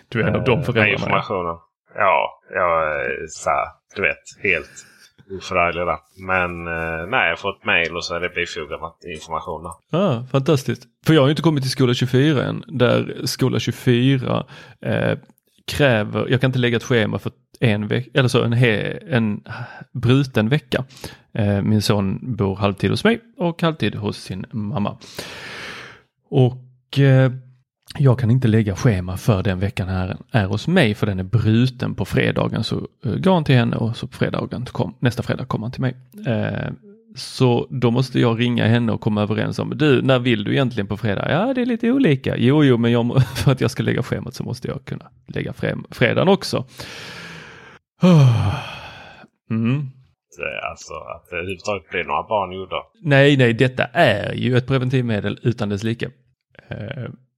Du 0.09 0.21
är 0.21 0.27
en 0.27 0.35
av 0.35 0.43
de 0.43 0.63
föräldrarna. 0.63 0.93
informationen. 0.93 1.57
Ja, 1.95 2.41
jag 2.53 2.95
är 2.95 3.27
så 3.27 3.49
här, 3.49 3.67
du 3.95 4.01
vet, 4.01 4.43
helt 4.43 4.85
oförargliga. 5.31 5.85
där. 5.85 5.97
Men 6.17 6.67
eh, 6.67 7.07
nej, 7.07 7.23
jag 7.23 7.31
har 7.31 7.35
fått 7.35 7.65
mail 7.65 7.95
och 7.95 8.05
så 8.05 8.15
är 8.15 8.19
det 8.19 8.29
bifogat 8.29 8.99
information 9.15 9.63
Då. 9.63 9.97
Ah, 9.97 10.23
fantastiskt. 10.31 10.83
För 11.05 11.13
jag 11.13 11.21
har 11.21 11.27
ju 11.27 11.31
inte 11.31 11.41
kommit 11.41 11.63
till 11.63 11.71
skola 11.71 11.93
24 11.93 12.43
än. 12.43 12.63
Där 12.67 13.21
skola 13.25 13.59
24 13.59 14.45
eh, 14.81 15.17
kräver, 15.67 16.27
jag 16.29 16.41
kan 16.41 16.49
inte 16.49 16.59
lägga 16.59 16.77
ett 16.77 16.83
schema 16.83 17.19
för 17.19 17.31
en 17.59 17.87
vecka, 17.87 18.09
eller 18.13 18.29
så 18.29 18.43
en, 18.43 18.53
he, 18.53 18.99
en 19.09 19.43
bruten 19.93 20.49
vecka. 20.49 20.85
Eh, 21.33 21.61
min 21.61 21.81
son 21.81 22.35
bor 22.35 22.55
halvtid 22.55 22.89
hos 22.89 23.03
mig 23.03 23.21
och 23.37 23.61
halvtid 23.61 23.95
hos 23.95 24.17
sin 24.17 24.45
mamma. 24.51 24.97
Och 26.29 26.99
eh, 26.99 27.31
jag 27.99 28.19
kan 28.19 28.31
inte 28.31 28.47
lägga 28.47 28.75
schema 28.75 29.17
för 29.17 29.43
den 29.43 29.59
veckan 29.59 29.87
här 29.87 30.17
är 30.31 30.45
hos 30.45 30.67
mig 30.67 30.95
för 30.95 31.07
den 31.07 31.19
är 31.19 31.23
bruten 31.23 31.95
på 31.95 32.05
fredagen. 32.05 32.63
Så 32.63 32.87
eh, 33.05 33.15
går 33.15 33.33
han 33.33 33.43
till 33.43 33.55
henne 33.55 33.75
och 33.75 33.97
så 33.97 34.07
på 34.07 34.17
fredagen 34.17 34.65
kom, 34.65 34.95
nästa 34.99 35.23
fredag 35.23 35.45
kommer 35.45 35.65
han 35.65 35.71
till 35.71 35.81
mig. 35.81 35.95
Eh, 36.27 36.71
så 37.15 37.67
då 37.69 37.91
måste 37.91 38.19
jag 38.19 38.39
ringa 38.39 38.67
henne 38.67 38.91
och 38.91 39.01
komma 39.01 39.21
överens 39.21 39.59
om, 39.59 39.73
du, 39.75 40.01
när 40.01 40.19
vill 40.19 40.43
du 40.43 40.51
egentligen 40.51 40.87
på 40.87 40.97
fredag? 40.97 41.31
Ja, 41.31 41.53
det 41.53 41.61
är 41.61 41.65
lite 41.65 41.91
olika. 41.91 42.37
Jo, 42.37 42.63
jo, 42.63 42.77
men 42.77 42.91
jag, 42.91 43.23
för 43.35 43.51
att 43.51 43.61
jag 43.61 43.71
ska 43.71 43.83
lägga 43.83 44.03
schemat 44.03 44.33
så 44.33 44.43
måste 44.43 44.67
jag 44.67 44.85
kunna 44.85 45.05
lägga 45.27 45.53
fredagen 45.91 46.27
också. 46.27 46.65
Mm. 49.49 49.81
Alltså 50.71 50.93
att 50.93 51.29
det 51.29 51.35
överhuvudtaget 51.35 51.89
blir 51.89 52.03
några 52.03 52.23
barn 52.23 52.51
gjorda. 52.51 52.75
Nej, 53.01 53.37
nej, 53.37 53.53
detta 53.53 53.83
är 53.83 54.33
ju 54.33 54.57
ett 54.57 54.67
preventivmedel 54.67 55.39
utan 55.43 55.69
dess 55.69 55.83
like. 55.83 56.09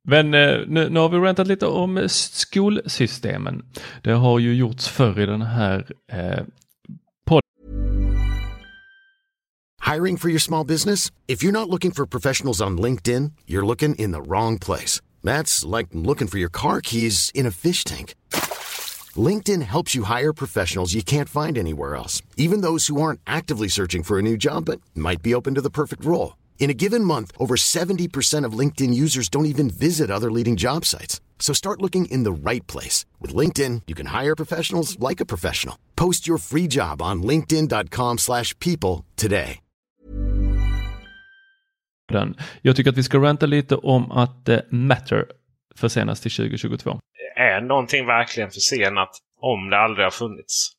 Men 0.09 0.33
eh, 0.33 0.67
nu, 0.67 0.89
nu 0.89 0.99
har 0.99 1.09
vi 1.09 1.17
rantat 1.17 1.47
lite 1.47 1.65
om 1.65 2.07
skolsystemen. 2.09 3.61
Det 4.03 4.11
har 4.11 4.39
ju 4.39 4.53
gjorts 4.55 4.87
förr 4.87 5.19
i 5.19 5.25
den 5.25 5.41
här 5.41 5.91
eh, 6.11 6.43
Hiring 9.93 10.17
for 10.17 10.29
your 10.29 10.39
small 10.39 10.65
business? 10.67 11.11
If 11.27 11.43
you're 11.43 11.51
not 11.51 11.67
looking 11.69 11.91
for 11.91 12.05
professionals 12.05 12.61
on 12.61 12.77
LinkedIn, 12.81 13.31
you're 13.47 13.65
looking 13.65 13.95
in 13.95 14.11
the 14.11 14.21
wrong 14.21 14.59
place. 14.59 15.01
That's 15.23 15.77
like 15.77 15.87
looking 15.91 16.27
for 16.27 16.37
your 16.37 16.51
car 16.51 16.79
keys 16.81 17.31
in 17.33 17.47
a 17.47 17.51
fish 17.51 17.83
tank. 17.83 18.13
LinkedIn 19.27 19.63
helps 19.63 19.95
you 19.95 20.03
hire 20.03 20.33
professionals 20.33 20.93
you 20.93 21.01
can't 21.01 21.29
find 21.29 21.57
anywhere 21.57 21.95
else, 21.95 22.21
even 22.37 22.61
those 22.61 22.85
who 22.85 23.01
aren't 23.01 23.19
actively 23.25 23.67
searching 23.67 24.03
for 24.03 24.19
a 24.19 24.21
new 24.21 24.37
job 24.37 24.65
but 24.65 24.79
might 24.93 25.23
be 25.23 25.33
open 25.33 25.55
to 25.55 25.61
the 25.61 25.71
perfect 25.71 26.05
role. 26.05 26.33
In 26.59 26.69
a 26.69 26.75
given 26.75 27.03
month, 27.03 27.31
over 27.37 27.55
70% 27.55 28.45
of 28.45 28.59
LinkedIn 28.59 28.93
users 28.93 29.29
don't 29.29 29.47
even 29.53 29.71
visit 29.71 30.11
other 30.11 30.29
leading 30.29 30.55
job 30.55 30.85
sites. 30.85 31.19
So 31.39 31.53
start 31.53 31.81
looking 31.81 32.05
in 32.11 32.23
the 32.23 32.51
right 32.51 32.67
place. 32.67 33.05
With 33.19 33.33
LinkedIn, 33.33 33.81
you 33.87 33.95
can 33.95 34.07
hire 34.07 34.35
professionals 34.35 34.99
like 34.99 35.19
a 35.23 35.25
professional. 35.25 35.75
Post 35.95 36.27
your 36.27 36.37
free 36.37 36.67
job 36.67 37.01
on 37.01 37.23
linkedin.com/people 37.23 38.17
slash 38.17 38.53
people 38.59 39.05
today. 39.15 39.61
den. 42.09 42.35
Jag 42.61 42.75
tycker 42.75 42.89
att 42.89 42.97
vi 42.97 43.03
ska 43.03 43.17
ranta 43.17 43.45
lite 43.45 43.75
om 43.75 44.11
att 44.11 44.49
eh, 44.49 44.59
Matter 44.69 45.25
försenas 45.75 46.21
till 46.21 46.31
2022. 46.31 46.99
Är 47.35 47.61
någonting 47.61 48.05
verkligen 48.05 48.51
försenat 48.51 49.09
om 49.41 49.69
det 49.69 49.77
aldrig 49.79 50.05
har 50.05 50.11
funnits? 50.11 50.71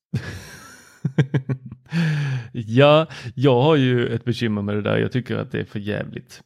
ja, 2.52 3.06
jag 3.34 3.60
har 3.62 3.76
ju 3.76 4.06
ett 4.14 4.24
bekymmer 4.24 4.62
med 4.62 4.74
det 4.76 4.82
där. 4.82 4.96
Jag 4.98 5.12
tycker 5.12 5.36
att 5.36 5.52
det 5.52 5.60
är 5.60 5.64
för 5.64 5.78
jävligt. 5.78 6.40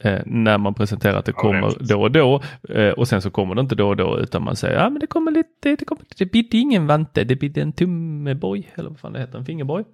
Eh, 0.00 0.18
när 0.26 0.58
man 0.58 0.74
presenterar 0.74 1.16
att 1.18 1.24
det 1.24 1.32
Ja, 1.36 1.40
kommer 1.42 1.62
rätt. 1.62 1.78
då 1.88 2.00
och 2.02 2.10
då 2.10 2.42
eh, 2.68 2.90
och 2.90 3.08
sen 3.08 3.22
så 3.22 3.30
kommer 3.30 3.54
det 3.54 3.60
inte 3.60 3.74
då 3.74 3.88
och 3.88 3.96
då 3.96 4.18
utan 4.18 4.44
man 4.44 4.56
säger 4.56 4.78
ja 4.82 4.90
men 4.90 5.00
det 5.00 5.06
kommer 5.06 5.30
lite, 5.30 5.76
det 5.76 5.84
kommer, 5.84 6.04
det 6.18 6.26
bidde 6.32 6.56
ingen 6.56 6.86
vante, 6.86 7.24
det 7.24 7.36
bidde 7.36 7.62
en 7.62 7.72
tummeboj 7.72 8.70
eller 8.74 8.90
vad 8.90 8.98
fan 8.98 9.12
det 9.12 9.18
heter, 9.20 9.38
en 9.38 9.44
fingerboj. 9.44 9.84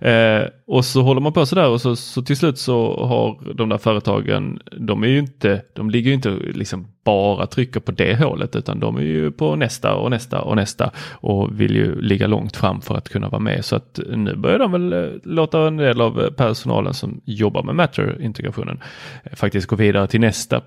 Eh, 0.00 0.42
och 0.66 0.84
så 0.84 1.02
håller 1.02 1.20
man 1.20 1.32
på 1.32 1.46
sådär 1.46 1.68
och 1.68 1.80
så, 1.80 1.96
så 1.96 2.22
till 2.22 2.36
slut 2.36 2.58
så 2.58 3.06
har 3.06 3.54
de 3.54 3.68
där 3.68 3.78
företagen, 3.78 4.60
de 4.78 5.02
är 5.02 5.08
ju 5.08 5.18
inte, 5.18 5.62
de 5.74 5.90
ligger 5.90 6.08
ju 6.08 6.14
inte 6.14 6.30
liksom 6.30 6.86
bara 7.04 7.46
trycker 7.46 7.80
på 7.80 7.92
det 7.92 8.16
hålet 8.16 8.56
utan 8.56 8.80
de 8.80 8.96
är 8.96 9.02
ju 9.02 9.30
på 9.30 9.56
nästa 9.56 9.94
och 9.94 10.10
nästa 10.10 10.40
och 10.40 10.56
nästa 10.56 10.90
och 11.10 11.60
vill 11.60 11.76
ju 11.76 12.00
ligga 12.00 12.26
långt 12.26 12.56
fram 12.56 12.80
för 12.80 12.96
att 12.96 13.08
kunna 13.08 13.28
vara 13.28 13.40
med. 13.40 13.64
Så 13.64 13.76
att 13.76 14.00
nu 14.08 14.36
börjar 14.36 14.58
de 14.58 14.72
väl 14.72 14.92
eh, 14.92 15.10
låta 15.22 15.66
en 15.66 15.76
del 15.76 16.00
av 16.00 16.20
eh, 16.20 16.30
personalen 16.30 16.94
som 16.94 17.20
jobbar 17.24 17.62
med 17.62 17.74
Matter-integrationen 17.74 18.80
eh, 19.24 19.34
faktiskt 19.34 19.66
gå 19.66 19.76
vidare 19.76 20.06
till 20.06 20.20
nästa 20.20 20.60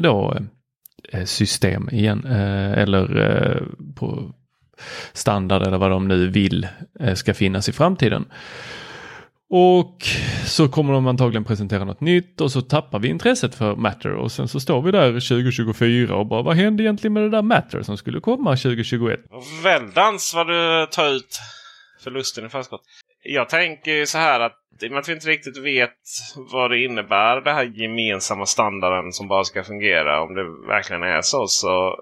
då 0.00 0.36
system 1.24 1.88
igen 1.92 2.24
eller 2.24 3.62
på 3.94 4.32
standard 5.12 5.62
eller 5.62 5.78
vad 5.78 5.90
de 5.90 6.08
nu 6.08 6.28
vill 6.28 6.66
ska 7.14 7.34
finnas 7.34 7.68
i 7.68 7.72
framtiden. 7.72 8.24
Och 9.50 10.02
så 10.46 10.68
kommer 10.68 10.92
de 10.92 11.06
antagligen 11.06 11.44
presentera 11.44 11.84
något 11.84 12.00
nytt 12.00 12.40
och 12.40 12.52
så 12.52 12.60
tappar 12.60 12.98
vi 12.98 13.08
intresset 13.08 13.54
för 13.54 13.76
Matter 13.76 14.12
och 14.12 14.32
sen 14.32 14.48
så 14.48 14.60
står 14.60 14.82
vi 14.82 14.90
där 14.90 15.12
2024 15.12 16.16
och 16.16 16.26
bara 16.26 16.42
vad 16.42 16.56
hände 16.56 16.82
egentligen 16.82 17.12
med 17.12 17.22
det 17.22 17.30
där 17.30 17.42
Matter 17.42 17.82
som 17.82 17.96
skulle 17.96 18.20
komma 18.20 18.50
2021? 18.50 19.20
Väldans 19.62 20.34
vad 20.34 20.46
du 20.46 20.86
tar 20.90 21.08
ut 21.08 21.40
förlusten 22.04 22.46
i 22.46 22.48
förskott. 22.48 22.82
Jag 23.22 23.48
tänker 23.48 24.04
så 24.04 24.18
här 24.18 24.40
att 24.40 24.52
i 24.82 24.86
och 24.86 24.90
med 24.90 24.98
att 24.98 25.08
vi 25.08 25.12
inte 25.12 25.28
riktigt 25.28 25.56
vet 25.56 25.98
vad 26.52 26.70
det 26.70 26.84
innebär, 26.84 27.40
den 27.40 27.54
här 27.54 27.64
gemensamma 27.64 28.46
standarden 28.46 29.12
som 29.12 29.28
bara 29.28 29.44
ska 29.44 29.64
fungera. 29.64 30.22
Om 30.22 30.34
det 30.34 30.44
verkligen 30.68 31.02
är 31.02 31.20
så. 31.22 31.46
så 31.46 31.86
eh, 31.86 31.94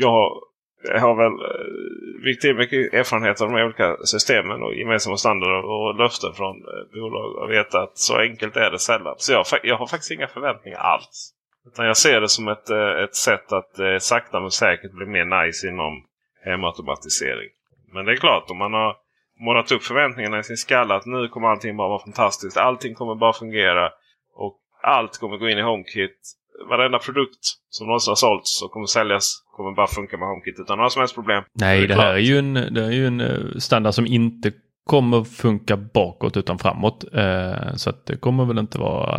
jag 0.00 0.30
jag 0.32 0.51
har 0.90 1.14
väl 1.14 1.32
eh, 1.32 2.24
viktigt 2.24 2.56
mycket 2.56 2.94
erfarenhet 2.94 3.40
av 3.40 3.48
de 3.48 3.54
här 3.56 3.64
olika 3.64 3.96
systemen 4.04 4.62
och 4.62 4.74
gemensamma 4.74 5.16
standarder 5.16 5.64
och 5.64 5.94
löften 5.94 6.32
från 6.32 6.56
eh, 6.56 7.00
bolag. 7.00 7.36
Och 7.36 7.50
vet 7.50 7.74
att 7.74 7.98
så 7.98 8.18
enkelt 8.18 8.56
är 8.56 8.70
det 8.70 8.78
sällan. 8.78 9.14
Så 9.18 9.32
jag, 9.32 9.46
jag 9.62 9.76
har 9.76 9.86
faktiskt 9.86 10.10
inga 10.10 10.28
förväntningar 10.28 10.78
alls. 10.78 11.32
Utan 11.66 11.86
jag 11.86 11.96
ser 11.96 12.20
det 12.20 12.28
som 12.28 12.48
ett, 12.48 12.70
eh, 12.70 13.02
ett 13.04 13.14
sätt 13.14 13.52
att 13.52 14.02
sakta 14.02 14.40
men 14.40 14.50
säkert 14.50 14.92
bli 14.92 15.06
mer 15.06 15.44
nice 15.44 15.68
inom 15.68 16.04
hemautomatisering. 16.44 17.50
Men 17.92 18.04
det 18.04 18.12
är 18.12 18.16
klart, 18.16 18.50
om 18.50 18.58
man 18.58 18.72
har 18.72 18.96
målat 19.40 19.72
upp 19.72 19.82
förväntningarna 19.82 20.38
i 20.38 20.42
sin 20.42 20.56
skalle 20.56 20.94
att 20.94 21.06
nu 21.06 21.28
kommer 21.28 21.48
allting 21.48 21.76
bara 21.76 21.88
vara 21.88 22.02
fantastiskt. 22.02 22.56
Allting 22.56 22.94
kommer 22.94 23.14
bara 23.14 23.32
fungera. 23.32 23.90
Och 24.34 24.58
allt 24.82 25.18
kommer 25.18 25.36
gå 25.36 25.48
in 25.48 25.58
i 25.58 25.62
HomeKit. 25.62 26.36
Varenda 26.68 26.98
produkt 26.98 27.44
som 27.70 27.86
någonsin 27.86 28.10
har 28.10 28.16
sålts 28.16 28.62
och 28.62 28.70
kommer 28.70 28.86
säljas 28.86 29.42
kommer 29.56 29.72
bara 29.72 29.86
funka 29.86 30.16
med 30.16 30.28
HomeKit 30.28 30.60
utan 30.60 30.78
några 30.78 30.90
som 30.90 31.00
helst 31.00 31.14
problem. 31.14 31.44
Nej, 31.54 31.84
är 31.84 31.88
det 31.88 31.94
här 31.94 32.14
är 32.14 32.18
ju 32.18 32.38
en, 32.38 32.54
det 32.54 32.84
är 32.84 32.90
ju 32.90 33.06
en 33.06 33.20
eh, 33.20 33.58
standard 33.58 33.94
som 33.94 34.06
inte 34.06 34.52
kommer 34.86 35.24
funka 35.24 35.76
bakåt 35.76 36.36
utan 36.36 36.58
framåt. 36.58 37.04
Eh, 37.14 37.74
så 37.74 37.90
att 37.90 38.06
det 38.06 38.16
kommer 38.16 38.44
väl 38.44 38.58
inte 38.58 38.78
vara... 38.78 39.18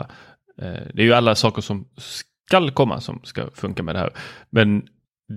Eh, 0.61 0.87
det 0.93 1.01
är 1.01 1.05
ju 1.05 1.13
alla 1.13 1.35
saker 1.35 1.61
som 1.61 1.87
skall 1.97 2.71
komma 2.71 3.01
som 3.01 3.19
ska 3.23 3.49
funka 3.55 3.83
med 3.83 3.95
det 3.95 3.99
här. 3.99 4.13
Men 4.49 4.87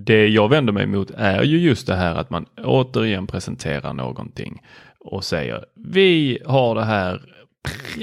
det 0.05 0.27
jag 0.27 0.49
vänder 0.49 0.73
mig 0.73 0.83
emot 0.83 1.11
är 1.11 1.43
ju 1.43 1.57
just 1.57 1.87
det 1.87 1.95
här 1.95 2.15
att 2.15 2.29
man 2.29 2.45
återigen 2.63 3.27
presenterar 3.27 3.93
någonting 3.93 4.61
och 4.99 5.23
säger 5.23 5.65
vi 5.93 6.39
har 6.45 6.75
det 6.75 6.83
här 6.83 7.21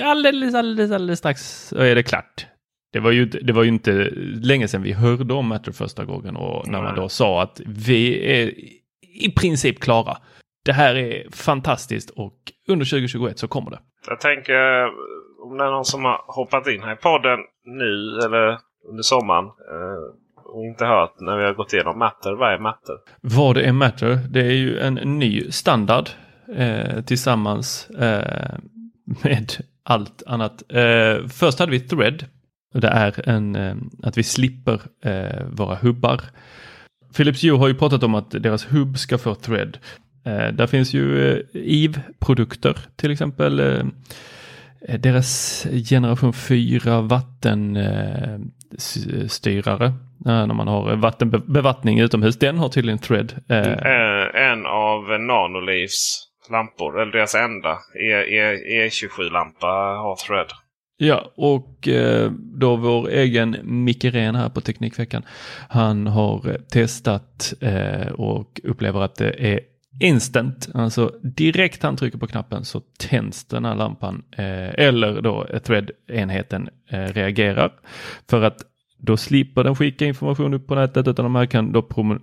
alldeles, 0.03 0.55
alldeles, 0.55 0.91
alldeles 0.91 1.19
strax 1.19 1.69
så 1.69 1.77
är 1.77 1.95
det 1.95 2.03
klart. 2.03 2.47
Det 2.95 3.01
var, 3.01 3.11
ju, 3.11 3.25
det 3.25 3.53
var 3.53 3.63
ju 3.63 3.69
inte 3.69 3.93
länge 4.43 4.69
sedan 4.69 4.83
vi 4.83 4.93
hörde 4.93 5.35
om 5.35 5.47
Matter 5.47 5.73
första 5.73 6.05
gången 6.05 6.37
och 6.37 6.69
när 6.69 6.83
man 6.83 6.95
då 6.95 7.09
sa 7.09 7.43
att 7.43 7.61
vi 7.67 8.31
är 8.41 8.53
i 9.25 9.31
princip 9.37 9.81
klara. 9.81 10.17
Det 10.65 10.73
här 10.73 10.95
är 10.95 11.31
fantastiskt 11.31 12.11
och 12.11 12.35
under 12.69 12.87
2021 12.87 13.39
så 13.39 13.49
kommer 13.49 13.71
det. 13.71 13.79
Jag 14.07 14.21
tänker 14.21 14.85
om 15.45 15.59
det 15.59 15.65
är 15.65 15.71
någon 15.71 15.85
som 15.85 16.05
har 16.05 16.21
hoppat 16.27 16.67
in 16.67 16.83
här 16.83 16.93
i 16.93 16.97
podden 16.97 17.39
nu 17.65 18.19
eller 18.25 18.59
under 18.89 19.03
sommaren 19.03 19.45
eh, 19.45 20.45
och 20.45 20.65
inte 20.65 20.85
hört 20.85 21.21
när 21.21 21.39
vi 21.39 21.45
har 21.45 21.55
gått 21.55 21.73
igenom 21.73 21.99
Matter. 21.99 22.33
Vad 22.33 22.53
är 22.53 22.59
Matter? 22.59 22.95
Vad 23.21 23.57
är 23.57 23.73
Matter, 23.73 24.19
det 24.31 24.41
är 24.41 24.53
ju 24.53 24.79
en 24.79 24.95
ny 24.95 25.51
standard 25.51 26.09
eh, 26.57 27.01
tillsammans 27.05 27.91
eh, 27.91 28.59
med 29.25 29.53
allt 29.85 30.23
annat. 30.27 30.63
Eh, 30.69 31.27
först 31.29 31.59
hade 31.59 31.73
vi 31.73 31.81
Thread. 31.81 32.25
Det 32.81 32.89
är 32.89 33.29
en, 33.29 33.57
eh, 33.57 33.75
att 34.03 34.19
vi 34.19 34.23
slipper 34.23 34.81
eh, 35.05 35.47
våra 35.51 35.75
hubbar. 35.75 36.21
Philips 37.17 37.45
Hue 37.45 37.59
har 37.59 37.69
ju 37.69 37.75
pratat 37.75 38.03
om 38.03 38.15
att 38.15 38.31
deras 38.31 38.73
hubb 38.73 38.99
ska 38.99 39.19
få 39.19 39.35
Thread. 39.35 39.79
Eh, 40.27 40.49
där 40.49 40.67
finns 40.67 40.95
ju 40.95 41.33
eh, 41.33 41.39
EVE-produkter 41.55 42.79
till 42.97 43.11
exempel. 43.11 43.61
Eh, 43.61 43.85
eh 44.89 45.01
deras 45.01 45.67
generation 45.89 46.33
4 46.33 47.01
vattenstyrare. 47.01 49.87
Eh, 49.87 49.93
eh, 50.27 50.47
när 50.47 50.55
man 50.55 50.69
har 50.69 50.97
vattenbevattning 50.97 52.01
utomhus. 52.01 52.39
Den 52.39 52.59
har 52.59 52.69
tydligen 52.69 52.99
Thread. 52.99 53.35
Eh, 53.49 53.59
mm, 53.59 53.79
Eh, 53.79 54.27
en 54.51 54.67
av 54.67 55.21
Nanolivs 55.21 56.29
lampor, 56.51 57.01
eller 57.01 57.13
deras 57.13 57.35
enda, 57.35 57.79
E, 58.01 58.13
E, 58.13 58.57
E27-lampa 58.87 59.97
har 59.97 60.17
Thread. 60.17 60.53
Ja, 60.97 61.33
och 61.35 61.89
eh, 61.89 62.31
då 62.31 62.77
vår 62.77 63.09
egen 63.09 63.57
Micke 63.63 64.05
Ren 64.05 64.35
här 64.35 64.49
på 64.49 64.61
Teknikveckan. 64.61 65.23
Han 65.69 66.07
har 66.07 66.49
eh, 66.49 66.55
testat 66.55 67.55
eh, 67.61 68.09
och 68.09 68.61
upplever 68.65 69.01
att 69.01 69.17
det 69.17 69.53
är 69.55 69.61
instant, 70.01 70.69
alltså 70.75 71.13
direkt 71.23 71.83
han 71.83 71.97
trycker 71.97 72.19
på 72.19 72.27
knappen 72.27 72.65
så 72.65 72.81
tänds 72.99 73.45
den 73.45 73.65
här 73.65 73.75
lampan 73.75 74.23
eller 74.37 75.21
då 75.21 75.47
thread-enheten 75.65 76.69
reagerar. 76.89 77.73
För 78.29 78.43
att 78.43 78.65
då 79.07 79.17
slipper 79.17 79.65
den 79.65 79.77
skicka 79.77 80.07
information 80.07 80.55
upp 80.55 80.67
på 80.67 80.75
nätet 80.75 81.09
utan 81.09 81.25
de 81.25 81.35
här 81.35 81.47
kan 81.47 81.73
då 81.73 81.79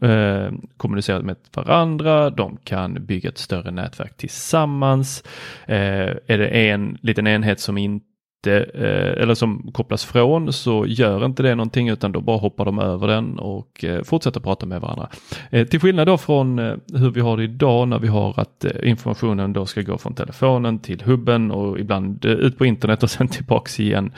eh, 0.08 0.52
kommunicera 0.78 1.22
med 1.22 1.36
varandra. 1.54 2.30
De 2.30 2.58
kan 2.64 3.06
bygga 3.06 3.30
ett 3.30 3.38
större 3.38 3.72
nätverk 3.72 4.18
tillsammans. 4.18 5.24
Eh, 5.68 6.10
är 6.28 6.38
det 6.38 6.48
en 6.48 6.98
liten 7.02 7.28
enhet 7.28 7.60
som 7.60 7.78
inte 7.78 8.06
Eh, 8.48 9.22
eller 9.24 9.34
som 9.34 9.72
kopplas 9.74 10.06
från 10.06 10.54
så 10.54 10.86
gör 10.86 11.26
inte 11.26 11.44
det 11.44 11.56
någonting 11.56 11.90
utan 11.90 12.12
då 12.12 12.22
bara 12.22 12.38
hoppar 12.38 12.66
de 12.66 12.80
över 12.80 13.08
den 13.08 13.40
och 13.40 13.84
eh, 13.84 14.04
fortsätter 14.04 14.40
prata 14.40 14.66
med 14.66 14.82
varandra. 14.82 15.10
Eh, 15.50 15.68
till 15.68 15.80
skillnad 15.80 16.08
då 16.08 16.18
från 16.18 16.60
hur 16.94 17.12
vi 17.12 17.22
har 17.22 17.38
det 17.38 17.44
idag 17.44 17.88
när 17.88 18.00
vi 18.00 18.08
har 18.08 18.40
att 18.40 18.66
informationen 18.84 19.54
då 19.54 19.66
ska 19.66 19.82
gå 19.82 19.98
från 19.98 20.14
telefonen 20.14 20.80
till 20.80 21.02
hubben 21.02 21.52
och 21.52 21.80
ibland 21.80 22.26
ut 22.26 22.58
på 22.58 22.66
internet 22.66 23.04
och 23.04 23.10
sen 23.10 23.28
tillbaks 23.28 23.80
igen. 23.80 24.14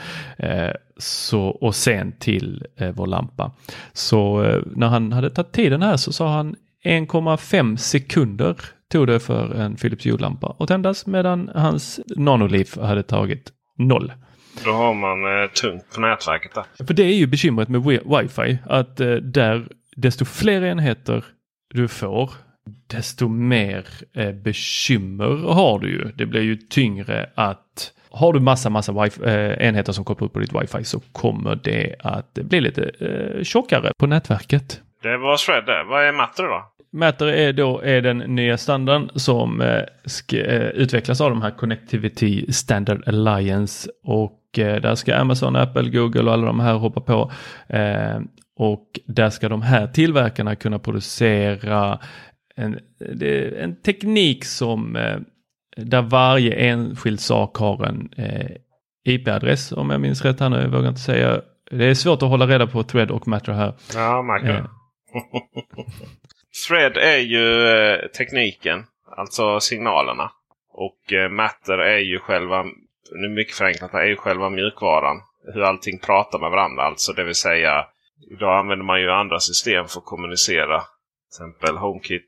så, 0.97 1.41
och 1.41 1.75
sen 1.75 2.11
till 2.19 2.65
vår 2.95 3.07
lampa. 3.07 3.51
Så 3.93 4.41
när 4.75 4.87
han 4.87 5.11
hade 5.11 5.29
tagit 5.29 5.51
tiden 5.51 5.81
här 5.81 5.97
så 5.97 6.13
sa 6.13 6.27
han 6.29 6.55
1,5 6.85 7.75
sekunder 7.75 8.55
tog 8.91 9.07
det 9.07 9.19
för 9.19 9.55
en 9.55 9.75
Philips 9.75 10.05
ljudlampa 10.05 10.55
att 10.59 10.67
tändas 10.67 11.05
medan 11.05 11.49
hans 11.55 11.99
nanoleaf 12.15 12.77
hade 12.77 13.03
tagit 13.03 13.51
noll. 13.77 14.13
Då 14.65 14.71
har 14.71 14.93
man 14.93 15.41
eh, 15.43 15.49
tungt 15.49 15.85
på 15.93 16.01
nätverket 16.01 16.53
där. 16.53 16.85
För 16.85 16.93
det 16.93 17.03
är 17.03 17.15
ju 17.15 17.27
bekymret 17.27 17.69
med 17.69 17.83
wifi. 17.83 18.57
Att 18.65 18.99
eh, 18.99 19.15
där 19.15 19.67
desto 19.95 20.25
fler 20.25 20.63
enheter 20.63 21.25
du 21.73 21.87
får 21.87 22.31
desto 22.87 23.27
mer 23.27 23.85
eh, 24.13 24.31
bekymmer 24.31 25.53
har 25.53 25.79
du 25.79 25.89
ju. 25.89 26.11
Det 26.15 26.25
blir 26.25 26.41
ju 26.41 26.55
tyngre 26.55 27.29
att 27.35 27.93
har 28.09 28.33
du 28.33 28.39
massa, 28.39 28.69
massa 28.69 29.03
wifi, 29.03 29.21
eh, 29.23 29.67
enheter 29.67 29.93
som 29.93 30.05
kopplar 30.05 30.25
upp 30.25 30.33
på 30.33 30.39
ditt 30.39 30.53
wifi 30.61 30.83
så 30.83 30.99
kommer 30.99 31.55
det 31.55 31.95
att 31.99 32.33
bli 32.33 32.61
lite 32.61 32.91
eh, 32.99 33.43
tjockare 33.43 33.91
på 33.97 34.07
nätverket. 34.07 34.81
Det 35.03 35.17
var 35.17 35.37
Shred 35.37 35.65
det. 35.65 35.83
Vad 35.83 36.03
är 36.03 36.11
Matter 36.11 36.43
då? 36.43 36.63
Matter 36.93 37.27
är 37.27 37.53
då 37.53 37.81
är 37.81 38.01
den 38.01 38.17
nya 38.17 38.57
standarden 38.57 39.09
som 39.15 39.61
eh, 39.61 39.81
ska, 40.05 40.37
eh, 40.37 40.69
utvecklas 40.69 41.21
av 41.21 41.29
de 41.29 41.41
här 41.41 41.51
Connectivity 41.51 42.51
Standard 42.51 43.07
Alliance 43.07 43.89
och 44.03 44.59
eh, 44.59 44.81
där 44.81 44.95
ska 44.95 45.15
Amazon, 45.15 45.55
Apple, 45.55 45.89
Google 45.89 46.23
och 46.23 46.33
alla 46.33 46.45
de 46.45 46.59
här 46.59 46.73
hoppa 46.73 47.01
på. 47.01 47.31
Eh, 47.67 48.19
och 48.57 48.99
där 49.05 49.29
ska 49.29 49.49
de 49.49 49.61
här 49.61 49.87
tillverkarna 49.87 50.55
kunna 50.55 50.79
producera 50.79 51.99
en, 52.55 52.79
en 53.59 53.81
teknik 53.81 54.45
som 54.45 54.95
eh, 54.95 55.17
där 55.77 56.01
varje 56.01 56.53
enskild 56.53 57.19
sak 57.19 57.57
har 57.57 57.85
en 57.85 58.09
eh, 58.17 58.51
IP-adress 59.05 59.71
om 59.71 59.89
jag 59.89 60.01
minns 60.01 60.25
rätt 60.25 60.39
här 60.39 60.49
nu, 60.49 60.61
jag 60.61 60.69
vågar 60.69 60.89
inte 60.89 61.01
säga. 61.01 61.41
Det 61.71 61.85
är 61.85 61.93
svårt 61.93 62.23
att 62.23 62.29
hålla 62.29 62.47
reda 62.47 62.67
på 62.67 62.83
Thread 62.83 63.11
och 63.11 63.27
Matter 63.27 63.53
här. 63.53 63.73
Ja, 63.93 64.21
märker 64.21 64.67
Thread 66.67 66.97
är 66.97 67.17
ju 67.17 67.67
eh, 67.67 68.07
tekniken, 68.07 68.85
alltså 69.17 69.59
signalerna. 69.59 70.31
Och 70.73 71.13
eh, 71.13 71.29
Matter 71.29 71.77
är 71.77 71.97
ju 71.97 72.19
själva, 72.19 72.63
nu 73.11 73.29
mycket 73.29 73.55
förenklat, 73.55 73.93
är 73.93 74.05
ju 74.05 74.15
själva 74.15 74.49
mjukvaran. 74.49 75.21
Hur 75.53 75.61
allting 75.61 75.99
pratar 75.99 76.39
med 76.39 76.51
varandra. 76.51 76.83
Alltså 76.83 77.13
det 77.13 77.23
vill 77.23 77.35
säga, 77.35 77.85
idag 78.31 78.59
använder 78.59 78.85
man 78.85 79.01
ju 79.01 79.11
andra 79.11 79.39
system 79.39 79.87
för 79.87 79.99
att 79.99 80.05
kommunicera. 80.05 80.79
Till 80.79 81.45
exempel 81.45 81.77
HomeKit 81.77 82.27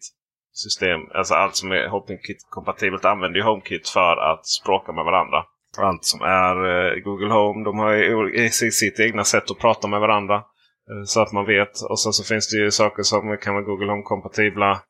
system, 0.54 1.00
alltså 1.14 1.34
allt 1.34 1.56
som 1.56 1.72
är 1.72 1.88
HomeKit-kompatibelt 1.88 3.06
använder 3.06 3.40
ju 3.40 3.44
HomeKit 3.44 3.90
för 3.90 4.18
att 4.18 4.48
språka 4.48 4.92
med 4.92 5.06
varandra. 5.06 5.44
Allt 5.78 6.06
som 6.06 6.22
är 6.22 6.56
eh, 6.56 7.00
Google 7.00 7.34
Home, 7.34 7.64
de 7.64 7.80
har 7.80 7.94
ju 7.94 8.50
sitt 8.50 9.00
egna 9.00 9.24
sätt 9.24 9.52
att 9.52 9.60
prata 9.60 9.88
med 9.88 10.00
varandra. 10.00 10.44
Eh, 10.90 11.04
så 11.06 11.22
att 11.22 11.32
man 11.32 11.46
vet. 11.46 11.82
Och 11.90 12.00
sen 12.00 12.14
så 12.14 12.24
finns 12.24 12.50
det 12.50 12.58
ju 12.58 12.72
saker 12.72 13.04
som 13.04 13.38
kan 13.38 13.54
vara 13.54 13.64
Google 13.64 13.92
Home-kompatibla. 13.92 14.82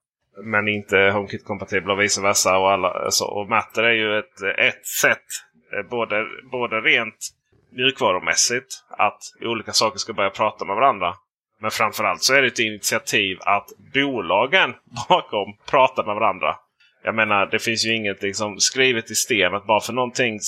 Men 0.43 0.67
inte 0.67 0.95
HomeKit-kompatibla 0.95 1.93
och 1.93 2.01
vice 2.01 2.21
versa. 2.21 2.57
Och, 2.57 2.71
alla, 2.71 3.11
så, 3.11 3.25
och 3.25 3.49
Matter 3.49 3.83
är 3.83 3.93
ju 3.93 4.19
ett, 4.19 4.41
ett 4.57 4.85
sätt. 4.85 5.25
Eh, 5.73 5.89
både, 5.89 6.25
både 6.51 6.81
rent 6.81 7.29
mjukvarumässigt. 7.71 8.67
Att 8.89 9.19
olika 9.41 9.71
saker 9.71 9.97
ska 9.97 10.13
börja 10.13 10.29
prata 10.29 10.65
med 10.65 10.75
varandra. 10.75 11.13
Men 11.61 11.71
framförallt 11.71 12.23
så 12.23 12.33
är 12.33 12.41
det 12.41 12.47
ett 12.47 12.59
initiativ 12.59 13.37
att 13.41 13.67
bolagen 13.93 14.73
bakom 15.09 15.57
pratar 15.69 16.05
med 16.05 16.15
varandra. 16.15 16.55
Jag 17.03 17.15
menar, 17.15 17.45
det 17.45 17.59
finns 17.59 17.85
ju 17.85 17.95
inget 17.95 18.21
liksom, 18.21 18.59
skrivet 18.59 19.11
i 19.11 19.15
sten 19.15 19.53
att 19.55 19.65
bara 19.65 19.79
för 19.79 19.93
någonting 19.93 20.39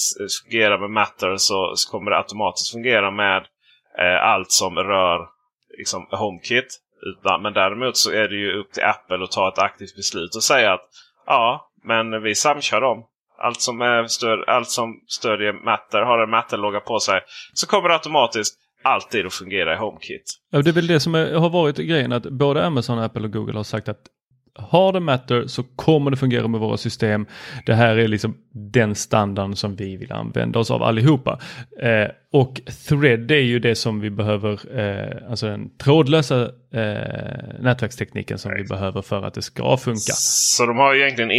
fungerar 0.43 0.77
med 0.77 0.89
Matter 0.89 1.35
så, 1.37 1.75
så 1.75 1.91
kommer 1.91 2.11
det 2.11 2.17
automatiskt 2.17 2.71
fungera 2.71 3.11
med 3.11 3.37
eh, 3.99 4.23
allt 4.23 4.51
som 4.51 4.75
rör 4.75 5.27
liksom 5.77 6.07
HomeKit. 6.11 6.79
Utan, 7.01 7.41
men 7.41 7.53
däremot 7.53 7.97
så 7.97 8.11
är 8.11 8.27
det 8.27 8.35
ju 8.35 8.59
upp 8.59 8.71
till 8.71 8.83
Apple 8.83 9.23
att 9.23 9.31
ta 9.31 9.47
ett 9.47 9.59
aktivt 9.59 9.95
beslut 9.95 10.35
och 10.35 10.43
säga 10.43 10.73
att 10.73 10.89
ja, 11.25 11.71
men 11.83 12.23
vi 12.23 12.35
samkör 12.35 12.81
dem. 12.81 13.05
Allt 13.39 13.61
som, 13.61 13.81
är 13.81 14.07
stöd, 14.07 14.39
allt 14.47 14.69
som 14.69 14.93
stödjer 15.07 15.53
Matter, 15.53 16.01
har 16.01 16.23
en 16.23 16.29
Matter-logga 16.29 16.79
på 16.79 16.99
sig, 16.99 17.21
så 17.53 17.67
kommer 17.67 17.89
det 17.89 17.95
automatiskt 17.95 18.55
alltid 18.83 19.25
att 19.25 19.33
fungera 19.33 19.73
i 19.73 19.77
HomeKit. 19.77 20.23
Ja, 20.51 20.61
det 20.61 20.69
är 20.69 20.73
väl 20.73 20.87
det 20.87 20.99
som 20.99 21.15
är, 21.15 21.33
har 21.33 21.49
varit 21.49 21.77
grejen 21.77 22.11
att 22.11 22.23
både 22.23 22.65
Amazon, 22.65 22.99
Apple 22.99 23.23
och 23.23 23.31
Google 23.31 23.57
har 23.57 23.63
sagt 23.63 23.89
att 23.89 24.01
har 24.57 24.93
det 24.93 24.99
Matter 24.99 25.47
så 25.47 25.63
kommer 25.63 26.11
det 26.11 26.17
fungera 26.17 26.47
med 26.47 26.59
våra 26.59 26.77
system. 26.77 27.25
Det 27.65 27.73
här 27.73 27.97
är 27.97 28.07
liksom 28.07 28.37
den 28.51 28.95
standarden 28.95 29.55
som 29.55 29.75
vi 29.75 29.97
vill 29.97 30.11
använda 30.11 30.59
oss 30.59 30.71
av 30.71 30.83
allihopa. 30.83 31.39
Eh, 31.81 32.07
och 32.31 32.61
Thread 32.89 33.31
är 33.31 33.35
ju 33.35 33.59
det 33.59 33.75
som 33.75 33.99
vi 33.99 34.09
behöver, 34.09 34.79
eh, 34.79 35.29
alltså 35.29 35.47
den 35.47 35.77
trådlösa 35.77 36.41
eh, 36.73 37.59
nätverkstekniken 37.59 38.37
som 38.37 38.53
vi 38.53 38.63
behöver 38.63 39.01
för 39.01 39.23
att 39.23 39.33
det 39.33 39.41
ska 39.41 39.77
funka. 39.77 40.13
Så 40.13 40.65
de 40.65 40.77
har 40.77 40.95
egentligen, 40.95 41.29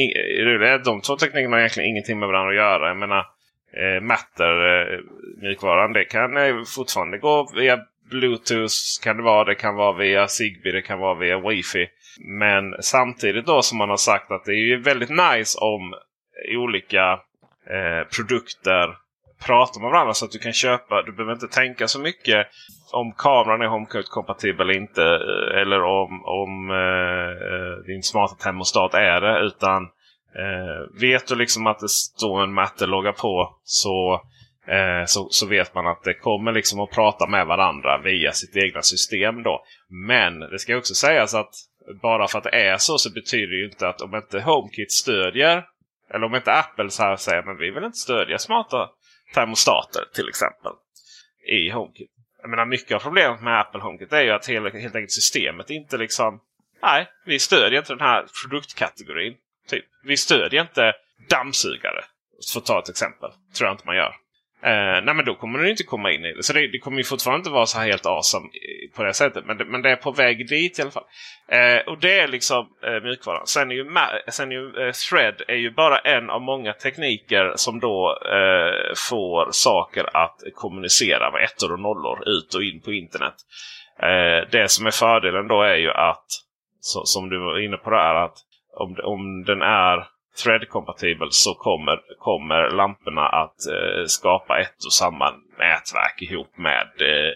de 0.84 1.00
två 1.00 1.16
teknikerna 1.16 1.56
har 1.56 1.60
egentligen 1.60 1.90
ingenting 1.90 2.18
med 2.18 2.28
varandra 2.28 2.50
att 2.50 2.56
göra. 2.56 2.88
Jag 2.88 2.96
menar, 2.96 3.24
eh, 3.72 4.02
Matter, 4.02 4.82
eh, 4.82 5.92
det 5.94 6.04
kan 6.04 6.36
eh, 6.36 6.64
fortfarande 6.76 7.18
gå 7.18 7.50
via 7.56 7.78
Bluetooth 8.10 8.74
kan 9.02 9.16
det 9.16 9.22
vara. 9.22 9.44
Det 9.44 9.54
kan 9.54 9.74
vara 9.74 9.98
via 9.98 10.28
Zigbee, 10.28 10.72
det 10.72 10.82
kan 10.82 10.98
vara 10.98 11.14
via 11.14 11.38
Wifi. 11.38 11.86
Men 12.18 12.82
samtidigt 12.82 13.46
då 13.46 13.62
som 13.62 13.78
man 13.78 13.90
har 13.90 13.96
sagt 13.96 14.30
att 14.30 14.44
det 14.44 14.52
är 14.52 14.76
väldigt 14.76 15.10
nice 15.10 15.58
om 15.58 15.94
olika 16.56 17.12
eh, 17.70 18.08
produkter 18.16 18.96
pratar 19.46 19.80
med 19.80 19.90
varandra 19.90 20.14
så 20.14 20.24
att 20.24 20.30
du 20.30 20.38
kan 20.38 20.52
köpa. 20.52 21.02
Du 21.02 21.12
behöver 21.12 21.32
inte 21.32 21.48
tänka 21.48 21.88
så 21.88 22.00
mycket 22.00 22.46
om 22.92 23.12
kameran 23.12 23.62
är 23.62 23.66
HomeKit-kompatibel 23.66 24.60
eller 24.60 24.76
inte. 24.76 25.02
Eh, 25.02 25.60
eller 25.60 25.82
om, 25.82 26.24
om 26.24 26.70
eh, 26.70 27.84
din 27.86 28.02
smarta 28.02 28.34
termostat 28.34 28.94
är 28.94 29.20
det. 29.20 29.40
Utan 29.46 29.82
eh, 30.34 31.00
vet 31.00 31.28
du 31.28 31.34
liksom 31.34 31.66
att 31.66 31.78
det 31.78 31.88
står 31.88 32.42
en 32.42 32.52
matte-logga 32.52 33.12
på 33.12 33.56
så, 33.62 34.22
eh, 34.68 35.04
så, 35.06 35.28
så 35.30 35.46
vet 35.46 35.74
man 35.74 35.86
att 35.86 36.02
det 36.04 36.14
kommer 36.14 36.52
liksom 36.52 36.80
att 36.80 36.90
prata 36.90 37.26
med 37.26 37.46
varandra 37.46 37.98
via 37.98 38.32
sitt 38.32 38.56
egna 38.56 38.82
system. 38.82 39.42
då. 39.42 39.64
Men 40.08 40.40
det 40.40 40.58
ska 40.58 40.76
också 40.76 40.94
sägas 40.94 41.34
att 41.34 41.54
bara 42.02 42.28
för 42.28 42.38
att 42.38 42.44
det 42.44 42.50
är 42.50 42.76
så 42.76 42.98
så 42.98 43.12
betyder 43.12 43.46
det 43.46 43.56
ju 43.56 43.64
inte 43.64 43.88
att 43.88 44.00
om 44.00 44.14
inte 44.14 44.40
HomeKit 44.40 44.92
stödjer 44.92 45.64
eller 46.14 46.26
om 46.26 46.34
inte 46.34 46.52
Apple 46.52 46.90
så 46.90 47.02
här 47.02 47.16
säger 47.16 47.42
men 47.42 47.56
vi 47.56 47.70
vill 47.70 47.84
inte 47.84 47.98
stödja 47.98 48.38
smarta 48.38 48.90
termostater 49.34 50.04
till 50.14 50.28
exempel 50.28 50.72
i 51.52 51.70
HomeKit. 51.70 52.10
Jag 52.42 52.50
menar 52.50 52.66
mycket 52.66 52.92
av 52.92 53.00
problemet 53.00 53.40
med 53.40 53.60
Apple 53.60 53.80
HomeKit 53.80 54.12
är 54.12 54.22
ju 54.22 54.30
att 54.30 54.46
helt, 54.46 54.74
helt 54.74 54.94
enkelt 54.94 55.12
systemet 55.12 55.70
inte 55.70 55.96
liksom 55.96 56.40
Nej, 56.82 57.06
vi 57.24 57.38
stödjer 57.38 57.80
inte 57.80 57.92
den 57.92 58.06
här 58.06 58.26
produktkategorin. 58.42 59.34
Typ. 59.68 59.84
Vi 60.04 60.16
stödjer 60.16 60.62
inte 60.62 60.92
dammsugare. 61.28 62.04
För 62.52 62.60
att 62.60 62.66
ta 62.66 62.78
ett 62.78 62.88
exempel. 62.88 63.30
Tror 63.56 63.68
jag 63.68 63.74
inte 63.74 63.86
man 63.86 63.96
gör. 63.96 64.14
Eh, 64.62 65.04
nej 65.04 65.14
men 65.14 65.24
då 65.24 65.34
kommer 65.34 65.58
den 65.58 65.68
inte 65.68 65.82
komma 65.82 66.12
in 66.12 66.24
i 66.24 66.32
det. 66.32 66.42
Så 66.42 66.52
det, 66.52 66.66
det, 66.72 66.78
kommer 66.78 66.98
ju 66.98 67.04
fortfarande 67.04 67.38
inte 67.38 67.50
vara 67.50 67.66
så 67.66 67.78
här 67.78 67.86
helt 67.86 68.06
awesome 68.06 68.48
på 68.96 69.04
det 69.04 69.14
sättet. 69.14 69.46
Men 69.46 69.58
det, 69.58 69.64
men 69.64 69.82
det 69.82 69.90
är 69.90 69.96
på 69.96 70.10
väg 70.10 70.48
dit 70.48 70.78
i 70.78 70.82
alla 70.82 70.90
fall. 70.90 71.04
Eh, 71.48 71.78
och 71.86 71.98
det 72.00 72.20
är 72.20 72.28
liksom 72.28 72.68
eh, 72.84 73.02
mjukvaran. 73.02 73.46
Sen 73.46 73.70
är 73.70 73.74
ju, 73.74 73.86
sen 74.28 74.52
är 74.52 74.56
ju 74.56 74.86
eh, 74.86 74.92
Thread 74.92 75.42
är 75.48 75.54
ju 75.54 75.70
bara 75.70 75.98
en 75.98 76.30
av 76.30 76.40
många 76.40 76.72
tekniker 76.72 77.52
som 77.56 77.80
då 77.80 78.18
eh, 78.24 78.94
får 79.08 79.48
saker 79.50 80.16
att 80.16 80.36
kommunicera 80.54 81.30
med 81.30 81.44
ettor 81.44 81.72
och 81.72 81.80
nollor 81.80 82.28
ut 82.28 82.54
och 82.54 82.62
in 82.62 82.80
på 82.80 82.92
internet. 82.92 83.34
Eh, 84.02 84.48
det 84.50 84.70
som 84.70 84.86
är 84.86 84.90
fördelen 84.90 85.48
då 85.48 85.62
är 85.62 85.76
ju 85.76 85.90
att, 85.90 86.26
så, 86.80 87.04
som 87.04 87.28
du 87.28 87.38
var 87.38 87.64
inne 87.64 87.76
på 87.76 87.90
där, 87.90 88.14
att 88.14 88.36
om, 88.76 88.96
om 89.04 89.44
den 89.44 89.62
är 89.62 90.17
thread-kompatibel 90.44 91.28
så 91.30 91.54
kommer, 91.54 92.00
kommer 92.18 92.70
lamporna 92.70 93.28
att 93.28 93.66
eh, 93.66 94.04
skapa 94.06 94.60
ett 94.60 94.84
och 94.86 94.92
samma 94.92 95.30
nätverk 95.58 96.22
ihop 96.22 96.58
med 96.58 96.88
eh, 97.00 97.32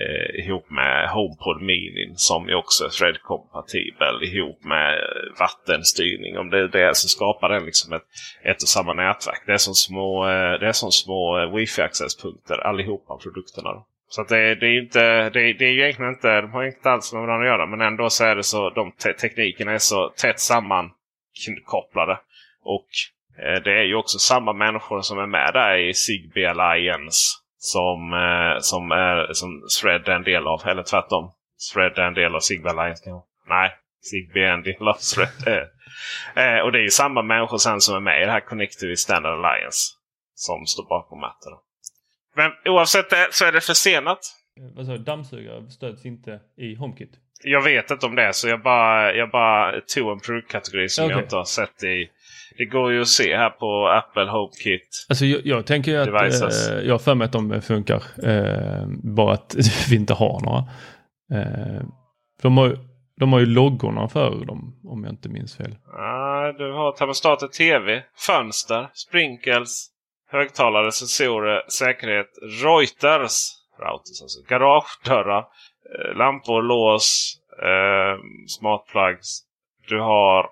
eh, 0.00 0.44
ihop 0.44 0.70
med 0.70 1.08
HomePod 1.08 1.62
Mini 1.62 2.12
som 2.16 2.48
är 2.48 2.54
också 2.54 2.84
är 2.84 2.88
Thread-kompatibel 2.88 4.22
ihop 4.22 4.64
med 4.64 4.98
vattenstyrning. 5.38 6.38
Om 6.38 6.50
det 6.50 6.58
är 6.58 6.68
det 6.68 6.96
så 6.96 7.08
skapar 7.08 7.48
den 7.48 7.64
liksom 7.64 7.92
ett, 7.92 8.06
ett 8.42 8.62
och 8.62 8.68
samma 8.68 8.92
nätverk. 8.92 9.42
Det 9.46 9.52
är 9.52 9.58
som 9.58 9.74
små, 9.74 10.24
eh, 10.24 10.60
det 10.60 10.68
är 10.68 10.72
som 10.72 10.90
små 10.90 11.38
eh, 11.38 11.54
wifi 11.54 11.82
accesspunkter 11.82 12.66
allihopa 12.66 13.16
produkterna. 13.16 13.72
Då. 13.72 13.86
Så 14.08 14.22
att 14.22 14.28
det, 14.28 14.54
det, 14.54 14.66
är 14.66 14.82
inte, 14.82 15.30
det, 15.30 15.52
det 15.52 15.64
är 15.64 15.72
ju 15.72 15.82
egentligen 15.82 16.12
inte, 16.12 16.40
de 16.40 16.52
har 16.52 16.64
inte 16.64 16.90
alls 16.90 17.12
med 17.12 17.22
varandra 17.22 17.46
att 17.46 17.52
göra. 17.52 17.66
Men 17.66 17.80
ändå 17.80 18.10
så 18.10 18.24
är 18.24 18.36
det 18.36 18.42
så, 18.42 18.70
de 18.70 18.92
te 18.92 19.12
teknikerna 19.12 19.72
är 19.72 19.78
så 19.78 20.08
tätt 20.08 20.40
sammankopplade. 20.40 22.18
Och 22.64 22.88
eh, 23.38 23.62
det 23.62 23.72
är 23.72 23.84
ju 23.84 23.94
också 23.94 24.18
samma 24.18 24.52
människor 24.52 25.00
som 25.00 25.18
är 25.18 25.26
med 25.26 25.50
där 25.52 25.78
i 25.78 25.94
Zigbee 25.94 26.50
Alliance. 26.50 27.18
Som, 27.58 28.12
eh, 28.12 28.60
som, 28.60 28.90
är, 28.90 29.32
som 29.32 29.62
Thread 29.80 30.08
är 30.08 30.12
en 30.12 30.22
del 30.22 30.46
av. 30.46 30.66
Eller 30.66 30.82
tvärtom. 30.82 31.32
Thread 31.72 31.98
är 31.98 32.02
en 32.02 32.14
del 32.14 32.34
av 32.34 32.40
Zigbee 32.40 32.70
Alliance. 32.70 33.10
Nej, 33.48 33.70
Zigbee 34.10 34.44
är 34.44 34.52
en 34.52 34.62
del 34.62 34.88
av 34.88 34.98
Thread. 35.14 35.48
eh, 36.36 36.58
och 36.58 36.72
det 36.72 36.78
är 36.78 36.82
ju 36.82 36.90
samma 36.90 37.22
människor 37.22 37.58
sen 37.58 37.80
som 37.80 37.96
är 37.96 38.00
med 38.00 38.22
i 38.22 38.24
det 38.24 38.32
här 38.32 38.40
Connectivity 38.40 38.96
Standard 38.96 39.32
Alliance. 39.32 39.92
Som 40.34 40.66
står 40.66 40.84
bakom 40.88 41.20
Matter. 41.20 41.52
Men 42.36 42.52
oavsett 42.64 43.10
det 43.10 43.28
så 43.30 43.44
är 43.44 43.52
det 43.52 43.60
försenat. 43.60 44.18
Eh, 44.60 44.76
Vad 44.76 44.86
sa 44.86 44.92
du? 44.92 44.98
Dammsugare 44.98 45.70
stöds 45.70 46.06
inte 46.06 46.40
i 46.56 46.74
HomeKit? 46.74 47.10
Jag 47.44 47.62
vet 47.62 47.90
inte 47.90 48.06
om 48.06 48.14
det 48.14 48.32
så 48.32 48.48
jag 48.48 48.62
bara, 48.62 49.14
jag 49.14 49.30
bara 49.30 49.80
tog 49.80 50.12
en 50.12 50.20
produktkategori 50.20 50.88
som 50.88 51.04
Okej. 51.04 51.16
jag 51.16 51.24
inte 51.24 51.36
har 51.36 51.44
sett 51.44 51.82
i. 51.82 52.10
Det 52.58 52.64
går 52.64 52.92
ju 52.92 53.00
att 53.00 53.08
se 53.08 53.36
här 53.36 53.50
på 53.50 53.88
Apple 53.88 54.30
HomeKit. 54.30 55.06
Alltså 55.08 55.24
jag, 55.24 55.40
jag 55.46 55.66
tänker 55.66 55.90
ju 55.92 55.98
att 55.98 56.04
Devices. 56.20 56.68
eh, 56.68 56.80
jag 56.80 56.94
har 56.94 56.98
för 56.98 57.14
mig 57.14 57.24
att 57.24 57.32
de 57.32 57.62
funkar. 57.62 58.02
Eh, 58.24 58.86
bara 59.02 59.32
att 59.32 59.54
vi 59.90 59.96
inte 59.96 60.14
har 60.14 60.40
några. 60.40 60.64
Eh, 61.42 61.82
de, 62.42 62.58
har, 62.58 62.78
de 63.20 63.32
har 63.32 63.40
ju 63.40 63.46
loggorna 63.46 64.08
för 64.08 64.44
dem 64.44 64.80
om 64.84 65.04
jag 65.04 65.12
inte 65.12 65.28
minns 65.28 65.56
fel. 65.56 65.76
Ah, 65.92 66.52
du 66.52 66.72
har 66.72 66.92
termostater, 66.92 67.46
TV, 67.46 68.02
fönster, 68.26 68.88
sprinkles, 68.94 69.86
högtalare, 70.30 70.92
sensorer, 70.92 71.62
säkerhet, 71.68 72.30
Reuters, 72.64 73.38
routers 73.78 74.22
alltså, 74.22 74.40
garagedörrar, 74.48 75.38
eh, 75.38 76.16
lampor, 76.16 76.62
lås, 76.62 77.34
eh, 77.62 78.20
smart 78.48 78.84
plugs. 78.92 79.40
Du 79.88 80.00
har 80.00 80.46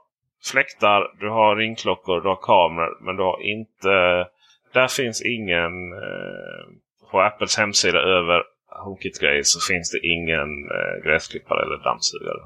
fläktar, 0.45 1.01
du 1.21 1.29
har 1.29 1.57
ringklockor, 1.57 2.21
du 2.21 2.29
har 2.29 2.41
kameror. 2.43 3.05
Men 3.05 3.17
du 3.17 3.23
har 3.23 3.43
inte... 3.43 4.27
Där 4.75 4.89
finns 4.89 5.23
ingen... 5.23 5.93
Eh, 5.93 6.65
på 7.11 7.21
Apples 7.21 7.59
hemsida 7.59 7.99
över 7.99 8.43
HomeKit-grejer 8.85 9.43
så 9.45 9.73
finns 9.73 9.91
det 9.91 10.07
ingen 10.07 10.51
eh, 10.77 11.05
gräsklippare 11.05 11.63
eller 11.63 11.85
dammsugare. 11.85 12.39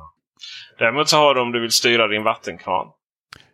Däremot 0.78 1.09
så 1.09 1.16
har 1.16 1.35
du 1.35 1.40
om 1.40 1.52
du 1.52 1.61
vill 1.61 1.70
styra 1.70 2.09
din 2.09 2.22
vattenkran. 2.22 2.87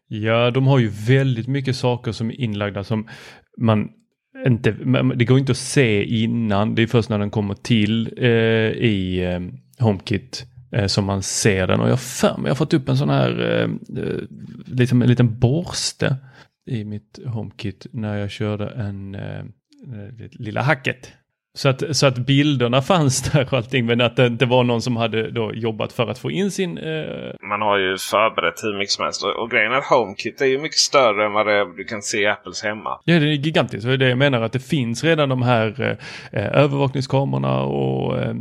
Ja, 0.09 0.51
de 0.51 0.67
har 0.67 0.79
ju 0.79 0.91
väldigt 1.09 1.49
mycket 1.49 1.77
saker 1.77 2.13
som 2.13 2.31
är 2.31 2.41
inlagda 2.41 2.85
som 2.85 3.09
man 3.59 3.89
inte, 4.47 4.71
det 5.15 5.25
går 5.25 5.39
inte 5.39 5.53
att 5.53 5.59
se 5.59 6.05
innan. 6.05 6.75
Det 6.75 6.83
är 6.83 6.87
först 6.87 7.09
när 7.09 7.19
den 7.19 7.31
kommer 7.31 7.55
till 7.55 8.15
eh, 8.17 8.31
i 8.71 9.25
eh, 9.25 9.41
HomeKit 9.85 10.47
eh, 10.73 10.87
som 10.87 11.05
man 11.05 11.23
ser 11.23 11.67
den. 11.67 11.81
Och 11.81 11.87
jag 11.87 11.93
har 11.93 11.97
för 11.97 12.37
mig, 12.37 12.45
jag 12.45 12.51
har 12.51 12.55
fått 12.55 12.75
upp 12.75 12.89
en 12.89 12.97
sån 12.97 13.11
här 13.11 13.41
eh, 13.41 13.71
eh 14.05 14.19
liksom 14.67 15.03
en 15.03 15.09
liten 15.09 15.39
borste 15.39 16.17
i 16.67 16.85
mitt 16.85 17.19
HomeKit 17.27 17.87
när 17.93 18.17
jag 18.17 18.31
körde 18.31 18.69
en 18.69 19.15
eh, 19.15 19.39
eh 19.39 20.29
lilla 20.31 20.63
hacket. 20.63 21.13
Så 21.55 21.69
att, 21.69 21.97
så 21.97 22.07
att 22.07 22.19
bilderna 22.19 22.83
fanns 22.93 23.31
där 23.31 23.47
och 23.51 23.53
allting 23.53 23.87
men 23.87 24.01
att 24.01 24.17
det 24.17 24.27
inte 24.27 24.47
var 24.47 24.65
någon 24.65 24.83
som 24.83 24.97
hade 24.97 25.31
då 25.31 25.55
jobbat 25.55 25.93
för 25.93 26.09
att 26.09 26.19
få 26.19 26.31
in 26.31 26.51
sin 26.51 26.79
eh, 26.79 27.05
Man 27.49 27.63
har 27.63 27.79
ju 27.79 27.99
förberett 27.99 28.65
hur 28.65 28.79
mycket 28.79 28.93
som 28.93 29.05
helst. 29.05 29.25
Och, 29.25 29.43
och 29.43 29.51
grejen 29.51 29.73
är 29.73 29.77
att 29.77 29.85
HomeKit 29.85 30.41
är 30.41 30.47
ju 30.47 30.59
mycket 30.59 30.79
större 30.79 31.27
än 31.27 31.33
vad 31.33 31.47
det 31.47 31.53
är, 31.53 31.77
du 31.77 31.85
kan 31.85 32.03
se 32.03 32.23
i 32.23 32.27
Apples 32.27 32.63
hemma. 32.63 32.99
Ja, 33.05 33.19
det 33.19 33.27
är 33.27 33.33
gigantiskt. 33.33 33.87
Det 33.87 33.93
är 33.93 33.97
det 33.97 34.09
jag 34.09 34.19
menar 34.19 34.43
att 34.43 34.53
det 34.53 34.59
finns 34.59 35.05
redan 35.05 35.29
de 35.29 35.43
här 35.43 35.99
eh, 36.33 36.47
övervakningskamerorna 36.47 37.63
och 37.63 38.19
eh, 38.19 38.35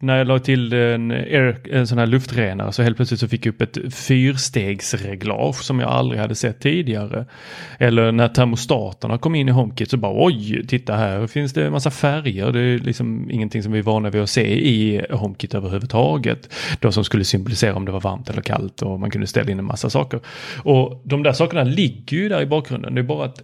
när 0.00 0.18
jag 0.18 0.26
la 0.26 0.38
till 0.38 0.72
en, 0.72 1.10
air, 1.10 1.58
en 1.70 1.86
sån 1.86 1.98
här 1.98 2.06
luftrenare 2.06 2.72
så 2.72 2.82
helt 2.82 2.96
plötsligt 2.96 3.20
så 3.20 3.28
fick 3.28 3.46
jag 3.46 3.54
upp 3.54 3.62
ett 3.62 3.94
fyrstegsreglage 3.94 5.56
som 5.56 5.80
jag 5.80 5.90
aldrig 5.90 6.20
hade 6.20 6.34
sett 6.34 6.60
tidigare. 6.60 7.26
Eller 7.78 8.12
när 8.12 8.28
termostaterna 8.28 9.18
kom 9.18 9.34
in 9.34 9.48
i 9.48 9.52
HomeKit 9.52 9.90
så 9.90 9.96
bara 9.96 10.26
oj, 10.26 10.66
titta 10.66 10.94
här 10.94 11.26
finns 11.26 11.52
det 11.52 11.66
en 11.66 11.72
massa 11.72 11.90
färger. 11.90 12.23
Det 12.32 12.60
är 12.60 12.78
liksom 12.78 13.30
ingenting 13.30 13.62
som 13.62 13.72
vi 13.72 13.78
är 13.78 13.82
vana 13.82 14.10
vid 14.10 14.22
att 14.22 14.30
se 14.30 14.68
i 14.68 15.06
HomeKit 15.10 15.54
överhuvudtaget. 15.54 16.54
De 16.80 16.92
som 16.92 17.04
skulle 17.04 17.24
symbolisera 17.24 17.74
om 17.74 17.84
det 17.84 17.92
var 17.92 18.00
varmt 18.00 18.30
eller 18.30 18.42
kallt 18.42 18.82
och 18.82 19.00
man 19.00 19.10
kunde 19.10 19.26
ställa 19.26 19.50
in 19.50 19.58
en 19.58 19.64
massa 19.64 19.90
saker. 19.90 20.20
Och 20.64 21.02
de 21.04 21.22
där 21.22 21.32
sakerna 21.32 21.62
ligger 21.62 22.16
ju 22.16 22.28
där 22.28 22.42
i 22.42 22.46
bakgrunden. 22.46 22.94
Det 22.94 23.00
är 23.00 23.02
bara 23.02 23.24
att 23.24 23.42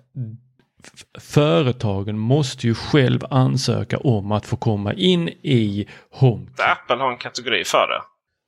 företagen 1.18 2.18
måste 2.18 2.66
ju 2.66 2.74
själv 2.74 3.20
ansöka 3.30 3.98
om 3.98 4.32
att 4.32 4.46
få 4.46 4.56
komma 4.56 4.92
in 4.92 5.28
i 5.28 5.88
HomeKit. 6.10 6.56
Där 6.56 6.72
Apple 6.72 6.96
har 6.96 7.12
en 7.12 7.18
kategori 7.18 7.64
för 7.64 7.86
det. 7.88 8.02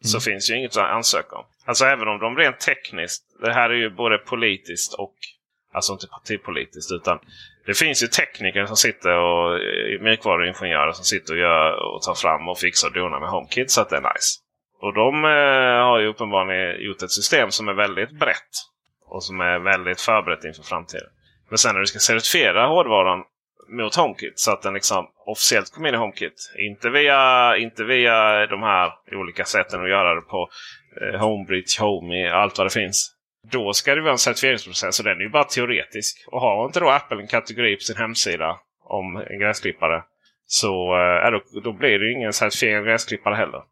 Så 0.08 0.20
finns 0.20 0.50
ju 0.50 0.58
inget 0.58 0.76
att 0.76 0.90
ansöka 0.90 1.36
om. 1.36 1.44
Alltså 1.64 1.84
även 1.84 2.08
om 2.08 2.18
de 2.18 2.36
rent 2.36 2.60
tekniskt. 2.60 3.24
Det 3.44 3.52
här 3.52 3.70
är 3.70 3.74
ju 3.74 3.90
både 3.90 4.18
politiskt 4.18 4.94
och 4.94 5.14
Alltså 5.74 5.92
inte 5.92 6.06
partipolitiskt 6.06 6.92
utan 6.92 7.18
det 7.66 7.74
finns 7.74 8.02
ju 8.02 8.06
tekniker 8.06 8.66
som 8.66 8.76
sitter 8.76 9.16
och 9.16 9.54
eh, 9.54 10.00
mjukvaruingenjörer 10.00 10.92
som 10.92 11.04
sitter 11.04 11.32
och, 11.32 11.40
gör, 11.40 11.94
och 11.94 12.02
tar 12.02 12.14
fram 12.14 12.48
och 12.48 12.58
fixar 12.58 12.88
och 12.88 12.94
donar 12.94 13.20
med 13.20 13.28
HomeKit 13.28 13.70
så 13.70 13.80
att 13.80 13.90
det 13.90 13.96
är 13.96 14.14
nice. 14.14 14.38
Och 14.80 14.94
de 14.94 15.24
eh, 15.24 15.84
har 15.88 15.98
ju 16.00 16.06
uppenbarligen 16.06 16.86
gjort 16.86 17.02
ett 17.02 17.10
system 17.10 17.50
som 17.50 17.68
är 17.68 17.74
väldigt 17.74 18.18
brett. 18.18 18.52
Och 19.06 19.24
som 19.24 19.40
är 19.40 19.58
väldigt 19.58 20.00
förberett 20.00 20.44
inför 20.44 20.62
framtiden. 20.62 21.08
Men 21.48 21.58
sen 21.58 21.74
när 21.74 21.80
du 21.80 21.86
ska 21.86 21.98
certifiera 21.98 22.66
hårdvaran 22.66 23.24
mot 23.68 23.94
HomeKit 23.94 24.38
så 24.38 24.52
att 24.52 24.62
den 24.62 24.74
liksom 24.74 25.06
officiellt 25.26 25.74
kommer 25.74 25.88
in 25.88 25.94
i 25.94 25.98
HomeKit. 25.98 26.52
Inte 26.58 26.90
via, 26.90 27.56
inte 27.56 27.84
via 27.84 28.46
de 28.46 28.62
här 28.62 28.92
olika 29.12 29.44
sätten 29.44 29.82
att 29.82 29.88
göra 29.88 30.14
det 30.14 30.20
på. 30.20 30.48
Eh, 31.00 31.20
Homebridge, 31.20 31.80
Homey, 31.80 32.28
allt 32.28 32.58
vad 32.58 32.66
det 32.66 32.72
finns. 32.80 33.14
Då 33.50 33.72
ska 33.72 33.94
det 33.94 34.00
vara 34.00 34.12
en 34.12 34.18
certifieringsprocess 34.18 34.98
och 34.98 35.04
den 35.04 35.16
är 35.16 35.22
ju 35.22 35.28
bara 35.28 35.44
teoretisk. 35.44 36.24
Och 36.26 36.40
har 36.40 36.66
inte 36.66 36.80
då 36.80 36.90
Apple 36.90 37.20
en 37.20 37.26
kategori 37.26 37.76
på 37.76 37.82
sin 37.82 37.96
hemsida 37.96 38.58
om 38.84 39.16
en 39.16 39.38
gräsklippare 39.38 40.02
så 40.46 40.96
eh, 40.98 41.30
då, 41.30 41.60
då 41.60 41.72
blir 41.72 41.98
det 41.98 42.04
ju 42.04 42.12
ingen 42.12 42.32
certifiering 42.32 42.78
av 42.78 42.84
gräsklippare 42.84 43.34
heller. 43.34 43.62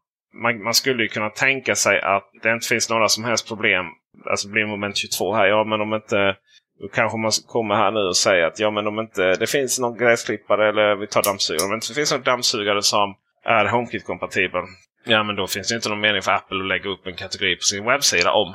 Man, 0.42 0.62
man 0.62 0.74
skulle 0.74 1.02
ju 1.02 1.08
kunna 1.08 1.30
tänka 1.30 1.74
sig 1.74 2.00
att 2.00 2.30
det 2.42 2.52
inte 2.52 2.68
finns 2.68 2.90
några 2.90 3.08
som 3.08 3.24
helst 3.24 3.48
problem. 3.48 3.86
Alltså 4.30 4.48
blir 4.48 4.66
moment 4.66 4.96
22 4.96 5.34
här. 5.34 5.46
Ja 5.46 5.64
men 5.64 5.80
om 5.80 5.94
inte 5.94 6.36
då 6.80 6.88
kanske 6.88 7.18
man 7.18 7.30
kommer 7.46 7.74
här 7.74 7.90
nu 7.90 8.00
och 8.00 8.16
säger 8.16 8.44
att 8.46 8.58
ja 8.58 8.70
men 8.70 8.86
om 8.86 9.00
inte 9.00 9.34
det 9.34 9.50
finns 9.50 9.78
någon 9.78 9.98
gräsklippare 9.98 10.68
eller 10.68 10.96
vi 10.96 11.06
tar 11.06 11.22
dammsugare. 11.22 11.64
Om 11.64 11.70
det 11.70 11.74
inte 11.74 11.94
finns 11.94 12.12
någon 12.12 12.22
dammsugare 12.22 12.82
som 12.82 13.14
är 13.44 13.64
HomeKit-kompatibel. 13.64 14.64
Ja 15.04 15.22
men 15.22 15.36
då 15.36 15.46
finns 15.46 15.68
det 15.68 15.74
inte 15.74 15.88
någon 15.88 16.00
mening 16.00 16.22
för 16.22 16.32
Apple 16.32 16.60
att 16.60 16.68
lägga 16.68 16.90
upp 16.90 17.06
en 17.06 17.14
kategori 17.14 17.56
på 17.56 17.62
sin 17.62 17.84
webbsida 17.84 18.32
om 18.32 18.54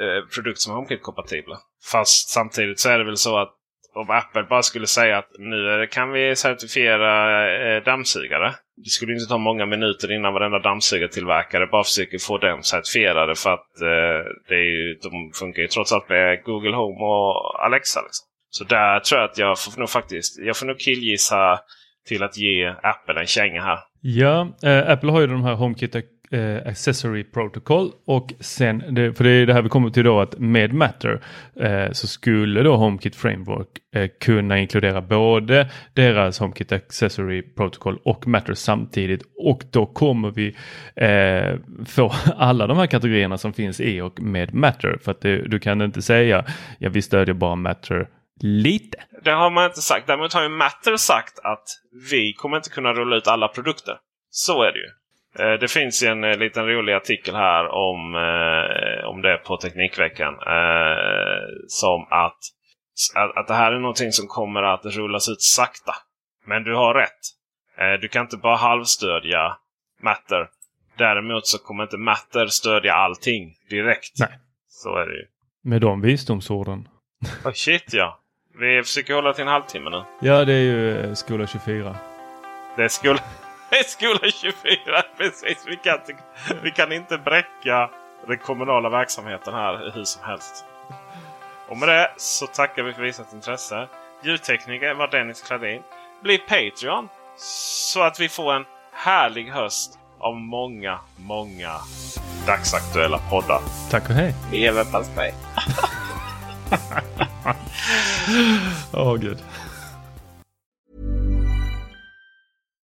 eh, 0.00 0.28
produkter 0.34 0.60
som 0.60 0.72
är 0.72 0.76
HomeKit-kompatibla. 0.76 1.58
Fast 1.92 2.28
samtidigt 2.28 2.80
så 2.80 2.88
är 2.88 2.98
det 2.98 3.04
väl 3.04 3.16
så 3.16 3.38
att 3.38 3.54
om 3.94 4.10
Apple 4.10 4.42
bara 4.42 4.62
skulle 4.62 4.86
säga 4.86 5.18
att 5.18 5.30
nu 5.38 5.86
kan 5.90 6.12
vi 6.12 6.36
certifiera 6.36 7.12
eh, 7.76 7.82
dammsugare. 7.82 8.54
Det 8.76 8.90
skulle 8.90 9.12
inte 9.12 9.26
ta 9.26 9.38
många 9.38 9.66
minuter 9.66 10.12
innan 10.12 10.34
varenda 10.34 10.58
dammsugartillverkare 10.58 11.66
bara 11.66 11.84
försöker 11.84 12.18
få 12.18 12.38
dem 12.38 12.62
certifierade. 12.62 13.34
För 13.34 13.50
att 13.50 13.80
eh, 13.80 14.22
det 14.48 14.54
är 14.54 14.68
ju, 14.76 14.98
de 15.02 15.30
funkar 15.34 15.62
ju 15.62 15.68
trots 15.68 15.92
allt 15.92 16.08
med 16.08 16.42
Google 16.44 16.76
Home 16.76 17.00
och 17.04 17.64
Alexa. 17.64 18.00
Liksom. 18.00 18.26
Så 18.50 18.64
där 18.64 19.00
tror 19.00 19.20
jag 19.20 19.30
att 19.30 19.38
jag 19.38 19.58
får 19.58 19.80
nog 19.80 19.90
faktiskt 19.90 20.38
jag 20.38 20.56
får 20.56 20.66
nog 20.66 20.78
killgissa 20.78 21.60
till 22.08 22.22
att 22.22 22.38
ge 22.38 22.68
Apple 22.82 23.20
en 23.20 23.26
känga 23.26 23.62
här. 23.62 23.78
Ja, 24.00 24.56
eh, 24.62 24.90
Apple 24.90 25.10
har 25.10 25.20
ju 25.20 25.26
de 25.26 25.44
här 25.44 25.54
HomeKit 25.54 25.94
eh, 26.32 26.66
Accessory 26.66 27.24
Protocol 27.24 27.90
och 28.06 28.32
sen, 28.40 28.94
det, 28.94 29.14
för 29.14 29.24
det 29.24 29.30
är 29.30 29.46
det 29.46 29.54
här 29.54 29.62
vi 29.62 29.68
kommer 29.68 29.90
till 29.90 30.04
då 30.04 30.20
att 30.20 30.38
med 30.38 30.72
Matter 30.72 31.20
eh, 31.60 31.92
så 31.92 32.06
skulle 32.06 32.62
då 32.62 32.76
HomeKit 32.76 33.16
Framework 33.16 33.68
eh, 33.94 34.10
kunna 34.20 34.58
inkludera 34.58 35.00
både 35.00 35.70
deras 35.94 36.38
HomeKit 36.38 36.72
Accessory 36.72 37.42
Protocol 37.42 37.98
och 38.04 38.26
Matter 38.26 38.54
samtidigt 38.54 39.22
och 39.38 39.62
då 39.70 39.86
kommer 39.86 40.30
vi 40.30 40.56
eh, 40.96 41.58
få 41.86 42.12
alla 42.36 42.66
de 42.66 42.76
här 42.76 42.86
kategorierna 42.86 43.38
som 43.38 43.52
finns 43.52 43.80
i 43.80 44.00
och 44.00 44.22
med 44.22 44.54
Matter 44.54 44.98
för 45.04 45.10
att 45.10 45.20
det, 45.20 45.48
du 45.48 45.58
kan 45.58 45.82
inte 45.82 46.02
säga 46.02 46.44
ja 46.78 46.90
vi 46.90 47.02
stödjer 47.02 47.34
bara 47.34 47.54
Matter 47.54 48.08
lite. 48.42 48.98
Det 49.24 49.30
har 49.30 49.50
man 49.50 49.66
inte 49.66 49.80
sagt. 49.80 50.06
Däremot 50.06 50.32
har 50.32 50.42
ju 50.42 50.48
Matter 50.48 50.96
sagt 50.96 51.38
att 51.38 51.64
vi 52.10 52.32
kommer 52.32 52.56
inte 52.56 52.70
kunna 52.70 52.92
rulla 52.92 53.16
ut 53.16 53.26
alla 53.26 53.48
produkter. 53.48 53.96
Så 54.30 54.62
är 54.62 54.72
det 54.72 54.78
ju. 54.78 55.01
Eh, 55.38 55.52
Det 55.52 55.70
finns 55.70 56.02
en 56.02 56.24
eh, 56.24 56.36
liten 56.38 56.66
rolig 56.66 56.92
artikel 56.92 57.34
här 57.34 57.68
om, 57.68 58.14
eh, 58.14 59.08
om 59.08 59.22
det 59.22 59.36
på 59.36 59.56
Teknikveckan. 59.56 60.34
Som 61.68 62.06
att, 62.10 62.38
att, 63.36 63.46
det 63.46 63.54
här 63.54 63.72
är 63.72 63.78
någonting 63.78 64.12
som 64.12 64.26
kommer 64.26 64.62
att 64.62 64.84
rullas 64.84 65.28
ut 65.28 65.42
sakta. 65.42 65.94
Men 66.46 66.64
du 66.64 66.74
har 66.74 66.94
rätt. 66.94 67.20
Du 68.00 68.08
kan 68.08 68.22
inte 68.22 68.36
bara 68.36 68.56
halvstödja 68.56 69.56
Matter. 70.02 70.48
Däremot 70.98 71.46
så 71.46 71.58
kommer 71.58 71.82
inte 71.82 71.96
Matter 71.96 72.46
stödja 72.46 72.94
allting 72.94 73.54
direkt. 73.70 74.18
Nej. 74.18 74.38
Så 74.68 74.96
är 74.96 75.06
det 75.06 75.14
ju. 75.14 75.26
Med 75.64 75.80
de 75.80 76.00
visdomsorden. 76.00 76.88
Oh, 77.44 77.52
shit 77.52 77.92
ja. 77.92 78.20
Vi 78.60 78.82
försöker 78.82 79.14
hålla 79.14 79.32
till 79.32 79.42
en 79.42 79.48
halvtimme 79.48 79.90
nu. 79.90 80.02
Ja, 80.20 80.44
det 80.44 80.52
är 80.52 80.60
ju 80.62 81.14
skola 81.14 81.46
24. 81.46 81.96
Det 82.76 82.82
är 82.84 82.88
skola, 82.88 83.20
det 83.72 83.78
är 83.78 83.84
skola 83.84 84.30
24. 84.30 85.02
Precis. 85.16 85.64
Vi 85.66 85.76
kan, 85.76 85.94
inte, 85.94 86.22
vi 86.62 86.70
kan 86.70 86.92
inte 86.92 87.18
bräcka 87.18 87.90
den 88.26 88.38
kommunala 88.38 88.88
verksamheten 88.88 89.54
här 89.54 89.92
hur 89.94 90.04
som 90.04 90.22
helst. 90.24 90.64
Och 91.68 91.76
med 91.76 91.88
det 91.88 92.10
så 92.16 92.46
tackar 92.46 92.82
vi 92.82 92.92
för 92.92 93.02
visat 93.02 93.32
intresse. 93.32 93.88
Ljudtekniker 94.22 94.94
var 94.94 95.08
Dennis 95.08 95.42
Kladin. 95.42 95.82
Bli 96.22 96.38
Patreon 96.38 97.08
så 97.36 98.02
att 98.02 98.20
vi 98.20 98.28
får 98.28 98.54
en 98.54 98.64
härlig 98.92 99.50
höst 99.50 99.98
av 100.18 100.36
många, 100.36 100.98
många 101.16 101.72
dagsaktuella 102.46 103.18
poddar. 103.30 103.60
Tack 103.90 104.08
och 104.08 104.14
hej. 104.14 104.34
Leverpastej. 104.52 105.34
Åh 108.92 109.16
gud. 109.16 109.38